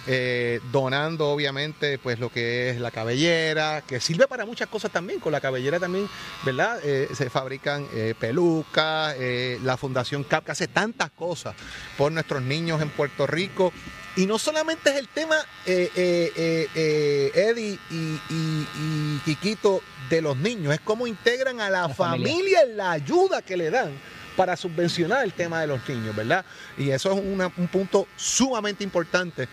eh, 0.05 0.59
donando 0.73 1.29
obviamente 1.29 1.97
pues 1.97 2.19
lo 2.19 2.29
que 2.29 2.71
es 2.71 2.79
la 2.81 2.91
cabellera, 2.91 3.83
que 3.87 4.01
sirve 4.01 4.27
para 4.27 4.45
muchas 4.45 4.67
cosas 4.67 4.91
también, 4.91 5.21
con 5.21 5.31
la 5.31 5.39
cabellera 5.39 5.79
también, 5.79 6.09
¿verdad? 6.43 6.79
Eh, 6.83 7.07
se 7.13 7.29
fabrican 7.29 7.87
pelucas, 8.19 9.15
la 9.63 9.77
Fundación 9.77 10.25
CAP 10.25 10.45
que 10.45 10.51
hace 10.51 10.67
tantas 10.67 11.09
cosas 11.11 11.55
por 11.97 12.11
nuestros 12.11 12.41
niños 12.41 12.81
en 12.81 12.89
Puerto 12.89 13.25
Rico. 13.27 13.71
Y 14.15 14.25
no 14.27 14.37
solamente 14.37 14.91
es 14.91 14.97
el 14.97 15.07
tema, 15.07 15.35
eh, 15.65 15.89
eh, 15.95 16.67
eh, 16.75 17.31
Eddie 17.33 17.79
y, 17.89 17.95
y, 18.29 18.67
y 18.75 19.21
Quiquito, 19.25 19.81
de 20.09 20.21
los 20.21 20.37
niños, 20.37 20.73
es 20.73 20.81
cómo 20.81 21.07
integran 21.07 21.59
a 21.61 21.69
la, 21.69 21.87
La 21.87 21.89
familia. 21.89 22.27
familia 22.31 22.61
en 22.61 22.77
la 22.77 22.91
ayuda 22.91 23.41
que 23.41 23.57
le 23.57 23.71
dan 23.71 23.91
para 24.35 24.55
subvencionar 24.55 25.23
el 25.23 25.33
tema 25.33 25.61
de 25.61 25.67
los 25.67 25.87
niños, 25.89 26.15
¿verdad? 26.15 26.45
Y 26.77 26.89
eso 26.91 27.11
es 27.13 27.19
una- 27.23 27.51
un 27.57 27.67
punto 27.67 28.07
sumamente 28.15 28.83
importante 28.83 29.47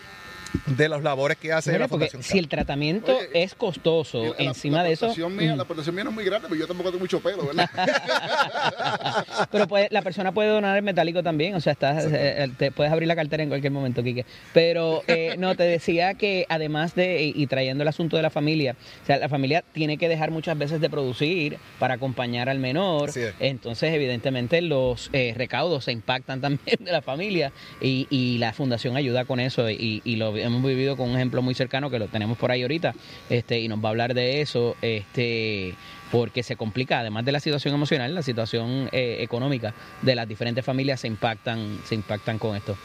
de 0.65 0.89
las 0.89 1.01
labores 1.03 1.37
que 1.37 1.51
hace 1.53 1.71
Mira, 1.71 1.85
la 1.85 1.87
porque 1.87 2.07
Fundación 2.09 2.23
si 2.33 2.39
el 2.39 2.47
tratamiento 2.47 3.17
Oye, 3.17 3.29
es 3.33 3.55
costoso, 3.55 4.35
la- 4.37 4.45
encima 4.45 4.77
la 4.77 4.83
de 4.83 4.91
eso, 4.93 5.13
Mía, 5.35 5.53
mm, 5.53 5.57
La 5.57 5.63
aportación 5.63 5.95
mía 5.95 6.03
no 6.03 6.09
es 6.09 6.15
muy 6.15 6.25
grande, 6.25 6.47
pero 6.49 6.59
yo 6.59 6.67
tampoco 6.67 6.89
tengo 6.89 7.01
mucho 7.01 7.19
pelo, 7.21 7.45
¿verdad? 7.47 7.69
pero 9.51 9.67
puede- 9.67 9.87
la 9.91 10.01
persona 10.01 10.31
puede 10.31 10.49
donar 10.49 10.77
el 10.77 10.83
metálico 10.83 11.23
también, 11.23 11.55
o 11.55 11.61
sea, 11.61 11.73
estás, 11.73 12.05
eh, 12.05 12.43
eh, 12.43 12.47
te 12.57 12.71
puedes 12.71 12.91
abrir 12.91 13.07
la 13.07 13.15
cartera 13.15 13.43
en 13.43 13.49
cualquier 13.49 13.71
momento, 13.71 14.03
Quique. 14.03 14.25
Pero 14.53 15.03
eh, 15.07 15.35
no, 15.37 15.55
te 15.55 15.63
decía 15.63 16.13
que 16.15 16.45
además 16.49 16.95
de, 16.95 17.23
y, 17.23 17.33
y 17.35 17.47
trayendo 17.47 17.83
el 17.83 17.87
asunto 17.87 18.17
de 18.17 18.23
la 18.23 18.29
familia, 18.29 18.75
o 19.03 19.05
sea, 19.05 19.17
la 19.17 19.29
familia 19.29 19.63
tiene 19.73 19.97
que 19.97 20.09
dejar 20.09 20.31
muchas 20.31 20.57
veces 20.57 20.81
de 20.81 20.89
producir 20.89 21.57
para 21.79 21.95
acompañar 21.95 22.49
al 22.49 22.59
menor, 22.59 23.09
entonces 23.39 23.93
evidentemente 23.93 24.61
los 24.61 25.09
eh, 25.13 25.33
recaudos 25.35 25.85
se 25.85 25.91
impactan 25.91 26.41
también 26.41 26.77
de 26.79 26.91
la 26.91 27.01
familia 27.01 27.51
y, 27.81 28.07
y 28.09 28.37
la 28.37 28.53
fundación 28.53 28.95
ayuda 28.97 29.25
con 29.25 29.39
eso 29.39 29.69
y, 29.69 30.01
y 30.03 30.15
lo 30.15 30.35
hemos 30.41 30.63
vivido 30.63 30.97
con 30.97 31.09
un 31.09 31.15
ejemplo 31.15 31.41
muy 31.41 31.53
cercano 31.53 31.89
que 31.89 31.99
lo 31.99 32.07
tenemos 32.07 32.37
por 32.37 32.51
ahí 32.51 32.61
ahorita 32.61 32.93
este 33.29 33.59
y 33.59 33.67
nos 33.67 33.79
va 33.79 33.89
a 33.89 33.91
hablar 33.91 34.13
de 34.13 34.41
eso 34.41 34.75
este 34.81 35.75
porque 36.11 36.43
se 36.43 36.57
complica 36.57 36.99
además 36.99 37.23
de 37.23 37.31
la 37.31 37.39
situación 37.39 37.73
emocional 37.73 38.13
la 38.13 38.21
situación 38.21 38.89
eh, 38.91 39.17
económica 39.21 39.73
de 40.01 40.15
las 40.15 40.27
diferentes 40.27 40.65
familias 40.65 40.99
se 40.99 41.07
impactan 41.07 41.79
se 41.85 41.95
impactan 41.95 42.37
con 42.37 42.55
esto 42.55 42.77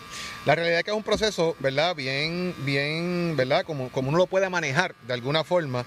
La 0.44 0.54
realidad 0.54 0.78
es 0.78 0.84
que 0.84 0.90
es 0.92 0.96
un 0.96 1.02
proceso, 1.02 1.56
¿verdad? 1.58 1.96
Bien, 1.96 2.54
bien, 2.64 3.34
¿verdad? 3.36 3.64
Como, 3.64 3.88
como 3.90 4.10
uno 4.10 4.18
lo 4.18 4.26
puede 4.26 4.48
manejar 4.48 4.94
de 5.06 5.14
alguna 5.14 5.42
forma. 5.42 5.84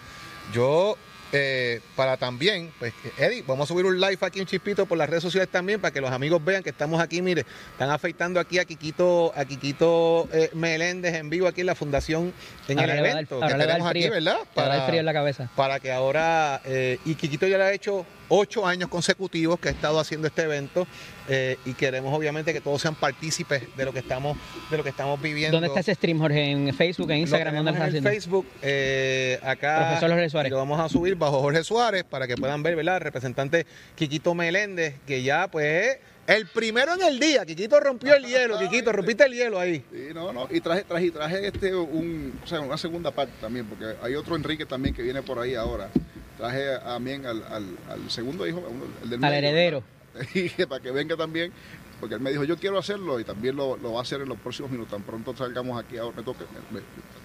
Yo 0.53 0.97
eh, 1.31 1.79
para 1.95 2.17
también, 2.17 2.71
pues, 2.79 2.93
Eddie, 3.17 3.43
vamos 3.45 3.65
a 3.69 3.73
subir 3.73 3.85
un 3.85 3.99
live 3.99 4.17
aquí 4.21 4.39
en 4.39 4.45
Chispito 4.47 4.85
por 4.85 4.97
las 4.97 5.09
redes 5.09 5.21
sociales 5.23 5.49
también 5.51 5.79
para 5.79 5.93
que 5.93 6.01
los 6.01 6.11
amigos 6.11 6.43
vean 6.43 6.63
que 6.63 6.71
estamos 6.71 6.99
aquí, 6.99 7.21
mire, 7.21 7.45
están 7.71 7.89
afeitando 7.91 8.39
aquí 8.39 8.57
a 8.59 8.65
Quiquito, 8.65 9.31
a 9.35 9.45
Quiquito 9.45 10.27
eh, 10.33 10.49
Meléndez 10.53 11.13
en 11.15 11.29
vivo 11.29 11.47
aquí 11.47 11.61
en 11.61 11.67
la 11.67 11.75
fundación, 11.75 12.33
en 12.67 12.79
Ahora 12.79 12.93
el 12.93 13.03
dar- 13.03 13.11
evento 13.11 13.35
ahora 13.35 13.47
que 13.47 13.53
dar 13.57 13.67
tenemos 13.67 13.89
aquí, 13.89 13.99
frío. 14.01 14.11
¿verdad? 14.13 14.37
Le 14.55 14.61
va 14.61 14.73
a 14.73 14.77
dar 14.77 14.87
frío 14.87 14.99
en 14.99 15.05
la 15.05 15.13
cabeza. 15.13 15.49
para 15.55 15.79
que 15.79 15.91
ahora, 15.91 16.61
eh, 16.65 16.97
y 17.05 17.15
Quiquito 17.15 17.45
ya 17.47 17.57
le 17.57 17.63
ha 17.65 17.73
hecho 17.73 18.05
ocho 18.29 18.65
años 18.65 18.89
consecutivos 18.89 19.59
que 19.59 19.69
ha 19.69 19.71
estado 19.71 19.99
haciendo 19.99 20.27
este 20.27 20.43
evento 20.43 20.87
eh, 21.29 21.57
y 21.63 21.73
queremos 21.73 22.11
obviamente 22.17 22.51
que 22.53 22.59
todos 22.59 22.81
sean 22.81 22.95
partícipes 22.95 23.63
de 23.77 23.85
lo 23.85 23.93
que 23.93 23.99
estamos, 23.99 24.35
de 24.71 24.77
lo 24.77 24.83
que 24.83 24.89
estamos 24.89 25.21
viviendo. 25.21 25.57
¿Dónde 25.57 25.67
está 25.67 25.79
ese 25.81 25.93
stream, 25.93 26.17
Jorge? 26.17 26.51
¿En 26.51 26.73
Facebook, 26.73 27.11
en 27.11 27.19
Instagram? 27.19 27.55
¿Dónde 27.55 27.71
lo 27.71 27.77
en 27.77 27.83
estás 27.83 27.89
haciendo? 27.89 28.09
Facebook, 28.09 28.47
eh, 28.63 29.39
acá 29.43 29.87
Profesor 29.89 30.09
Jorge 30.09 30.29
Suárez. 30.29 30.51
lo 30.51 30.57
vamos 30.57 30.79
a 30.79 30.89
subir 30.89 31.15
bajo 31.15 31.39
Jorge 31.39 31.63
Suárez 31.63 32.03
para 32.03 32.27
que 32.27 32.35
puedan 32.35 32.63
ver, 32.63 32.75
¿verdad? 32.75 32.95
El 32.95 33.01
representante 33.01 33.67
Quiquito 33.95 34.33
Meléndez, 34.33 34.95
que 35.05 35.21
ya 35.21 35.47
pues 35.49 35.99
el 36.25 36.47
primero 36.47 36.93
en 36.93 37.03
el 37.03 37.19
día. 37.19 37.45
Quiquito 37.45 37.79
rompió 37.79 38.15
el 38.15 38.25
hielo, 38.25 38.57
Quiquito, 38.59 38.91
rompiste 38.91 39.25
el 39.25 39.33
hielo 39.33 39.59
ahí. 39.59 39.83
Sí, 39.91 40.07
no, 40.13 40.33
no, 40.33 40.47
y 40.49 40.61
traje, 40.61 40.83
traje, 40.83 41.11
traje 41.11 41.47
este 41.47 41.75
un, 41.75 42.39
o 42.43 42.47
sea, 42.47 42.59
una 42.61 42.77
segunda 42.77 43.11
parte 43.11 43.33
también, 43.39 43.67
porque 43.67 43.95
hay 44.01 44.15
otro 44.15 44.35
Enrique 44.35 44.65
también 44.65 44.95
que 44.95 45.03
viene 45.03 45.21
por 45.21 45.37
ahí 45.39 45.53
ahora. 45.55 45.89
Traje 46.37 46.79
también 46.83 47.25
al, 47.25 47.43
al, 47.43 47.65
al 47.89 48.09
segundo 48.09 48.47
hijo, 48.47 48.63
el 49.03 49.09
del 49.09 49.23
Al 49.23 49.31
medio, 49.31 49.47
heredero. 49.49 49.83
y 50.33 50.49
para 50.65 50.81
que 50.81 50.91
venga 50.91 51.15
también, 51.15 51.51
porque 51.99 52.15
él 52.15 52.21
me 52.21 52.31
dijo, 52.31 52.43
yo 52.43 52.57
quiero 52.57 52.77
hacerlo 52.77 53.19
y 53.19 53.23
también 53.23 53.55
lo, 53.55 53.77
lo 53.77 53.93
va 53.93 53.99
a 53.99 54.01
hacer 54.03 54.21
en 54.21 54.29
los 54.29 54.37
próximos 54.39 54.71
minutos. 54.71 54.91
Tan 54.93 55.03
pronto 55.03 55.35
salgamos 55.35 55.81
aquí, 55.83 55.97
ahora 55.97 56.17
me 56.17 56.23
toca, 56.23 56.45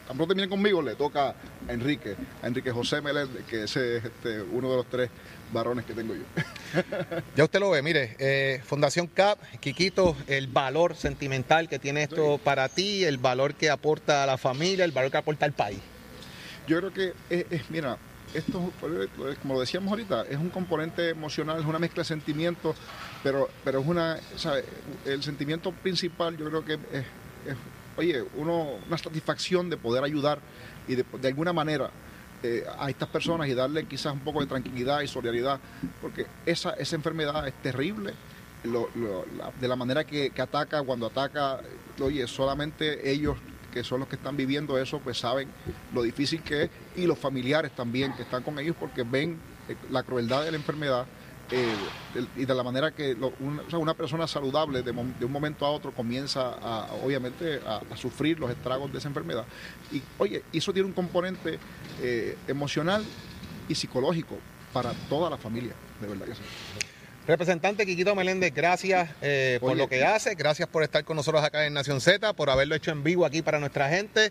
tan 0.06 0.16
pronto 0.16 0.34
vienen 0.34 0.50
conmigo, 0.50 0.82
le 0.82 0.94
toca 0.96 1.28
a 1.68 1.72
Enrique, 1.72 2.16
a 2.42 2.46
Enrique 2.46 2.70
José 2.70 3.00
Meléndez, 3.00 3.44
que 3.46 3.64
ese 3.64 3.98
es 3.98 4.04
este, 4.04 4.42
uno 4.42 4.70
de 4.70 4.76
los 4.76 4.86
tres 4.86 5.10
varones 5.52 5.84
que 5.84 5.94
tengo 5.94 6.14
yo. 6.14 6.22
Ya 7.36 7.44
usted 7.44 7.60
lo 7.60 7.70
ve, 7.70 7.82
mire, 7.82 8.16
eh, 8.18 8.60
Fundación 8.64 9.06
CAP, 9.06 9.38
Quiquito, 9.60 10.16
el 10.26 10.48
valor 10.48 10.96
sentimental 10.96 11.68
que 11.68 11.78
tiene 11.78 12.02
esto 12.02 12.38
para 12.42 12.68
ti, 12.68 13.04
el 13.04 13.18
valor 13.18 13.54
que 13.54 13.70
aporta 13.70 14.24
a 14.24 14.26
la 14.26 14.38
familia, 14.38 14.84
el 14.84 14.90
valor 14.92 15.10
que 15.12 15.18
aporta 15.18 15.46
al 15.46 15.52
país. 15.52 15.78
Yo 16.66 16.78
creo 16.78 16.92
que, 16.92 17.12
es, 17.30 17.46
es- 17.50 17.70
mira, 17.70 17.96
esto, 18.34 18.72
como 19.42 19.54
lo 19.54 19.60
decíamos 19.60 19.90
ahorita, 19.90 20.22
es 20.28 20.36
un 20.36 20.50
componente 20.50 21.10
emocional, 21.10 21.60
es 21.60 21.66
una 21.66 21.78
mezcla 21.78 22.02
de 22.02 22.08
sentimientos, 22.08 22.76
pero, 23.22 23.48
pero 23.62 23.80
es 23.80 23.86
una, 23.86 24.18
el 25.04 25.22
sentimiento 25.22 25.72
principal 25.72 26.36
yo 26.36 26.46
creo 26.46 26.64
que 26.64 26.74
es, 26.74 27.06
oye, 27.96 28.24
uno, 28.36 28.78
una 28.86 28.98
satisfacción 28.98 29.70
de 29.70 29.76
poder 29.76 30.04
ayudar 30.04 30.40
y 30.88 30.96
de, 30.96 31.04
alguna 31.28 31.52
manera 31.52 31.90
eh, 32.42 32.64
a 32.78 32.90
estas 32.90 33.08
personas 33.08 33.48
y 33.48 33.54
darle 33.54 33.86
quizás 33.86 34.12
un 34.12 34.20
poco 34.20 34.40
de 34.40 34.46
tranquilidad 34.46 35.00
y 35.00 35.08
solidaridad, 35.08 35.60
porque 36.02 36.26
esa, 36.44 36.70
esa 36.70 36.96
enfermedad 36.96 37.46
es 37.46 37.54
terrible. 37.62 38.14
de 38.64 39.68
la 39.68 39.76
manera 39.76 40.04
que 40.04 40.32
ataca, 40.36 40.82
cuando 40.82 41.06
ataca, 41.06 41.60
oye, 42.00 42.26
solamente 42.26 43.10
ellos 43.10 43.38
que 43.74 43.82
son 43.82 43.98
los 43.98 44.08
que 44.08 44.14
están 44.14 44.36
viviendo 44.36 44.78
eso, 44.78 45.00
pues 45.00 45.18
saben 45.18 45.48
lo 45.92 46.02
difícil 46.02 46.42
que 46.42 46.62
es 46.62 46.70
y 46.94 47.06
los 47.06 47.18
familiares 47.18 47.72
también 47.72 48.12
que 48.14 48.22
están 48.22 48.44
con 48.44 48.56
ellos 48.60 48.76
porque 48.78 49.02
ven 49.02 49.36
eh, 49.68 49.74
la 49.90 50.04
crueldad 50.04 50.44
de 50.44 50.52
la 50.52 50.56
enfermedad 50.56 51.06
eh, 51.50 51.74
y 52.36 52.44
de 52.44 52.54
la 52.54 52.62
manera 52.62 52.92
que 52.92 53.16
una, 53.72 53.94
persona 53.94 54.28
saludable 54.28 54.82
de, 54.82 54.92
un 54.92 55.32
momento 55.32 55.66
a 55.66 55.70
otro 55.70 55.90
comienza 55.90 56.54
a, 56.54 56.94
obviamente 57.02 57.60
a, 57.66 57.82
a 57.90 57.96
sufrir 57.96 58.38
los 58.38 58.50
estragos 58.50 58.90
de 58.92 58.98
esa 58.98 59.08
enfermedad. 59.08 59.44
Y 59.92 60.00
oye, 60.18 60.44
eso 60.52 60.72
tiene 60.72 60.86
un 60.86 60.94
componente 60.94 61.58
eh, 62.00 62.38
emocional 62.46 63.04
y 63.68 63.74
psicológico 63.74 64.38
para 64.72 64.92
toda 65.10 65.28
la 65.28 65.36
familia, 65.36 65.74
de 66.00 66.06
verdad 66.06 66.26
que 66.26 66.34
sí. 66.34 66.93
Representante 67.26 67.86
Quiquito 67.86 68.14
Meléndez, 68.14 68.52
gracias 68.54 69.08
eh, 69.22 69.56
por 69.60 69.70
Oye. 69.72 69.78
lo 69.78 69.88
que 69.88 70.04
hace, 70.04 70.34
gracias 70.34 70.68
por 70.68 70.82
estar 70.82 71.04
con 71.04 71.16
nosotros 71.16 71.42
acá 71.42 71.66
en 71.66 71.72
Nación 71.72 72.02
Z, 72.02 72.34
por 72.34 72.50
haberlo 72.50 72.74
hecho 72.74 72.90
en 72.90 73.02
vivo 73.02 73.24
aquí 73.24 73.40
para 73.40 73.58
nuestra 73.58 73.88
gente, 73.88 74.30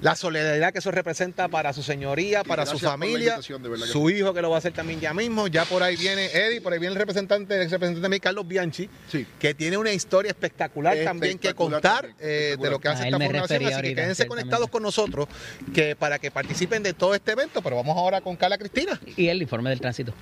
la 0.00 0.16
solidaridad 0.16 0.72
que 0.72 0.78
eso 0.78 0.90
representa 0.90 1.48
para 1.48 1.74
su 1.74 1.82
señoría, 1.82 2.40
Y 2.42 2.48
para 2.48 2.64
su 2.64 2.78
familia, 2.78 3.40
su 3.42 4.08
hijo 4.08 4.32
que 4.32 4.40
lo 4.40 4.48
va 4.48 4.56
a 4.56 4.58
hacer 4.58 4.72
también 4.72 5.00
ya 5.00 5.12
mismo, 5.12 5.48
ya 5.48 5.66
por 5.66 5.82
ahí 5.82 5.96
viene 5.96 6.26
Eddie, 6.32 6.62
por 6.62 6.72
ahí 6.72 6.78
viene 6.78 6.94
el 6.94 6.98
representante, 6.98 7.56
el 7.56 7.62
ex 7.62 7.72
representante 7.72 8.02
de 8.02 8.08
mí, 8.08 8.20
Carlos 8.20 8.48
Bianchi, 8.48 8.88
Sí. 9.10 9.26
que 9.38 9.52
tiene 9.52 9.76
una 9.76 9.92
historia 9.92 10.30
espectacular, 10.30 10.96
también 11.04 11.38
que 11.38 11.52
contar 11.52 12.06
también, 12.06 12.16
eh, 12.20 12.56
de 12.58 12.70
lo 12.70 12.78
que 12.78 12.88
hace 12.88 13.04
esta 13.04 13.18
fundación, 13.18 13.66
así 13.66 13.82
que 13.82 13.94
quédense 13.94 14.26
conectados 14.26 14.70
con 14.70 14.82
nosotros 14.82 15.28
que 15.74 15.94
para 15.94 16.18
que 16.18 16.30
participen 16.30 16.82
de 16.82 16.94
todo 16.94 17.14
este 17.14 17.32
evento, 17.32 17.60
pero 17.60 17.76
vamos 17.76 17.98
ahora 17.98 18.22
con 18.22 18.34
Carla 18.36 18.56
Cristina. 18.56 18.98
Y 19.16 19.28
el 19.28 19.42
informe 19.42 19.68
del 19.68 19.80
tránsito. 19.80 20.14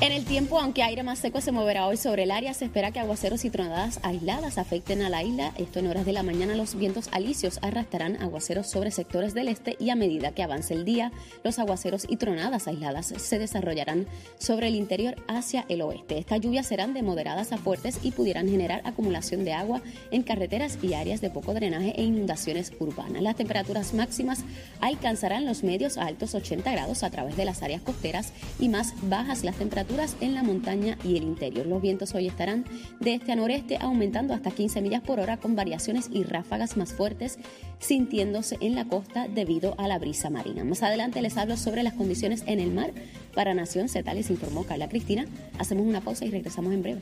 En 0.07 0.13
el 0.13 0.23
tiempo, 0.23 0.57
aunque 0.57 0.83
aire 0.83 1.03
más 1.03 1.19
seco 1.19 1.41
se 1.41 1.51
moverá 1.51 1.85
hoy 1.85 1.97
sobre 1.97 2.23
el 2.23 2.31
área, 2.31 2.53
se 2.53 2.63
espera 2.63 2.91
que 2.91 2.99
aguaceros 3.01 3.43
y 3.43 3.49
tronadas 3.49 3.99
aisladas 4.03 4.57
afecten 4.57 5.01
a 5.01 5.09
la 5.09 5.21
isla. 5.21 5.51
Esto 5.57 5.79
en 5.79 5.87
horas 5.87 6.05
de 6.05 6.13
la 6.13 6.23
mañana, 6.23 6.55
los 6.55 6.75
vientos 6.75 7.09
alisios 7.11 7.59
arrastrarán 7.61 8.15
aguaceros 8.21 8.67
sobre 8.67 8.91
sectores 8.91 9.33
del 9.33 9.49
este 9.49 9.75
y 9.81 9.89
a 9.89 9.97
medida 9.97 10.31
que 10.31 10.43
avance 10.43 10.73
el 10.73 10.85
día, 10.85 11.11
los 11.43 11.59
aguaceros 11.59 12.05
y 12.07 12.15
tronadas 12.15 12.69
aisladas 12.69 13.07
se 13.17 13.37
desarrollarán 13.37 14.07
sobre 14.39 14.69
el 14.69 14.75
interior 14.75 15.17
hacia 15.27 15.65
el 15.67 15.81
oeste. 15.81 16.17
Estas 16.17 16.39
lluvias 16.39 16.67
serán 16.67 16.93
de 16.93 17.03
moderadas 17.03 17.51
a 17.51 17.57
fuertes 17.57 17.99
y 18.01 18.11
pudieran 18.11 18.47
generar 18.47 18.83
acumulación 18.85 19.43
de 19.43 19.51
agua 19.51 19.81
en 20.11 20.23
carreteras 20.23 20.79
y 20.81 20.93
áreas 20.93 21.19
de 21.19 21.31
poco 21.31 21.53
drenaje 21.53 21.93
e 21.97 22.03
inundaciones 22.03 22.71
urbanas. 22.79 23.21
Las 23.21 23.35
temperaturas 23.35 23.93
máximas 23.93 24.45
alcanzarán 24.79 25.45
los 25.45 25.63
medios 25.63 25.97
a 25.97 26.05
altos 26.05 26.33
80 26.33 26.71
grados 26.71 27.03
a 27.03 27.09
través 27.09 27.35
de 27.35 27.43
las 27.43 27.61
áreas 27.61 27.81
costeras 27.81 28.31
y 28.57 28.69
más 28.69 28.93
bajas 29.01 29.43
las 29.43 29.57
temperaturas 29.57 29.96
en 30.21 30.35
la 30.35 30.43
montaña 30.43 30.95
y 31.03 31.17
el 31.17 31.23
interior. 31.23 31.65
Los 31.65 31.81
vientos 31.81 32.13
hoy 32.13 32.27
estarán 32.27 32.65
de 32.99 33.15
este 33.15 33.31
a 33.31 33.35
noreste 33.35 33.77
aumentando 33.81 34.35
hasta 34.35 34.51
15 34.51 34.79
millas 34.81 35.01
por 35.01 35.19
hora 35.19 35.37
con 35.37 35.55
variaciones 35.55 36.07
y 36.13 36.21
ráfagas 36.21 36.77
más 36.77 36.93
fuertes 36.93 37.39
sintiéndose 37.79 38.57
en 38.61 38.75
la 38.75 38.85
costa 38.85 39.27
debido 39.27 39.73
a 39.79 39.87
la 39.87 39.97
brisa 39.97 40.29
marina. 40.29 40.63
Más 40.63 40.83
adelante 40.83 41.19
les 41.23 41.35
hablo 41.35 41.57
sobre 41.57 41.81
las 41.81 41.93
condiciones 41.93 42.43
en 42.45 42.59
el 42.59 42.71
mar. 42.71 42.93
Para 43.33 43.55
Nación 43.55 43.89
Z 43.89 44.13
informó 44.13 44.65
Carla 44.65 44.87
Cristina. 44.87 45.25
Hacemos 45.57 45.87
una 45.87 46.01
pausa 46.01 46.25
y 46.25 46.29
regresamos 46.29 46.73
en 46.73 46.83
breve. 46.83 47.01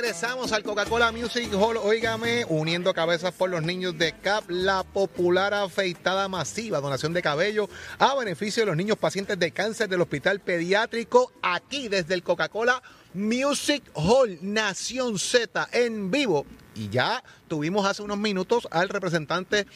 Regresamos 0.00 0.52
al 0.52 0.62
Coca-Cola 0.62 1.12
Music 1.12 1.52
Hall, 1.52 1.76
óigame, 1.76 2.46
uniendo 2.48 2.94
cabezas 2.94 3.34
por 3.34 3.50
los 3.50 3.62
niños 3.62 3.98
de 3.98 4.14
CAP, 4.14 4.48
la 4.48 4.82
popular 4.82 5.52
afeitada 5.52 6.26
masiva, 6.26 6.80
donación 6.80 7.12
de 7.12 7.20
cabello 7.20 7.68
a 7.98 8.14
beneficio 8.14 8.62
de 8.62 8.68
los 8.68 8.78
niños 8.78 8.96
pacientes 8.96 9.38
de 9.38 9.50
cáncer 9.50 9.90
del 9.90 10.00
Hospital 10.00 10.40
Pediátrico, 10.40 11.30
aquí 11.42 11.88
desde 11.88 12.14
el 12.14 12.22
Coca-Cola 12.22 12.82
Music 13.12 13.82
Hall, 13.92 14.38
Nación 14.40 15.18
Z, 15.18 15.68
en 15.70 16.10
vivo. 16.10 16.46
Y 16.74 16.88
ya 16.88 17.22
tuvimos 17.46 17.84
hace 17.84 18.00
unos 18.00 18.16
minutos 18.16 18.68
al 18.70 18.88
representante 18.88 19.66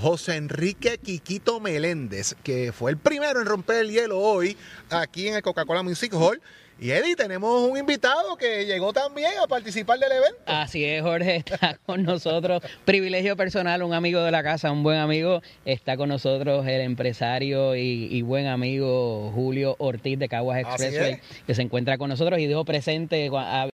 José 0.00 0.36
Enrique 0.36 0.98
Quiquito 0.98 1.58
Meléndez, 1.58 2.36
que 2.44 2.70
fue 2.70 2.92
el 2.92 2.98
primero 2.98 3.40
en 3.40 3.46
romper 3.46 3.78
el 3.78 3.90
hielo 3.90 4.20
hoy 4.20 4.56
aquí 4.90 5.26
en 5.26 5.34
el 5.34 5.42
Coca-Cola 5.42 5.82
Music 5.82 6.14
Hall. 6.14 6.40
Y 6.82 6.90
Eddie, 6.90 7.14
tenemos 7.14 7.70
un 7.70 7.78
invitado 7.78 8.36
que 8.36 8.66
llegó 8.66 8.92
también 8.92 9.30
a 9.40 9.46
participar 9.46 10.00
del 10.00 10.10
evento. 10.10 10.38
Así 10.46 10.84
es, 10.84 11.00
Jorge, 11.00 11.36
está 11.46 11.78
con 11.86 12.02
nosotros. 12.02 12.60
Privilegio 12.84 13.36
personal, 13.36 13.84
un 13.84 13.94
amigo 13.94 14.20
de 14.24 14.32
la 14.32 14.42
casa, 14.42 14.72
un 14.72 14.82
buen 14.82 14.98
amigo. 14.98 15.42
Está 15.64 15.96
con 15.96 16.08
nosotros 16.08 16.66
el 16.66 16.80
empresario 16.80 17.76
y, 17.76 18.08
y 18.10 18.22
buen 18.22 18.48
amigo 18.48 19.30
Julio 19.32 19.76
Ortiz 19.78 20.18
de 20.18 20.28
Caguas 20.28 20.58
Expressway, 20.58 21.12
es. 21.12 21.20
que 21.46 21.54
se 21.54 21.62
encuentra 21.62 21.98
con 21.98 22.08
nosotros 22.10 22.40
y 22.40 22.48
dijo 22.48 22.64
presente. 22.64 23.30
a- 23.32 23.70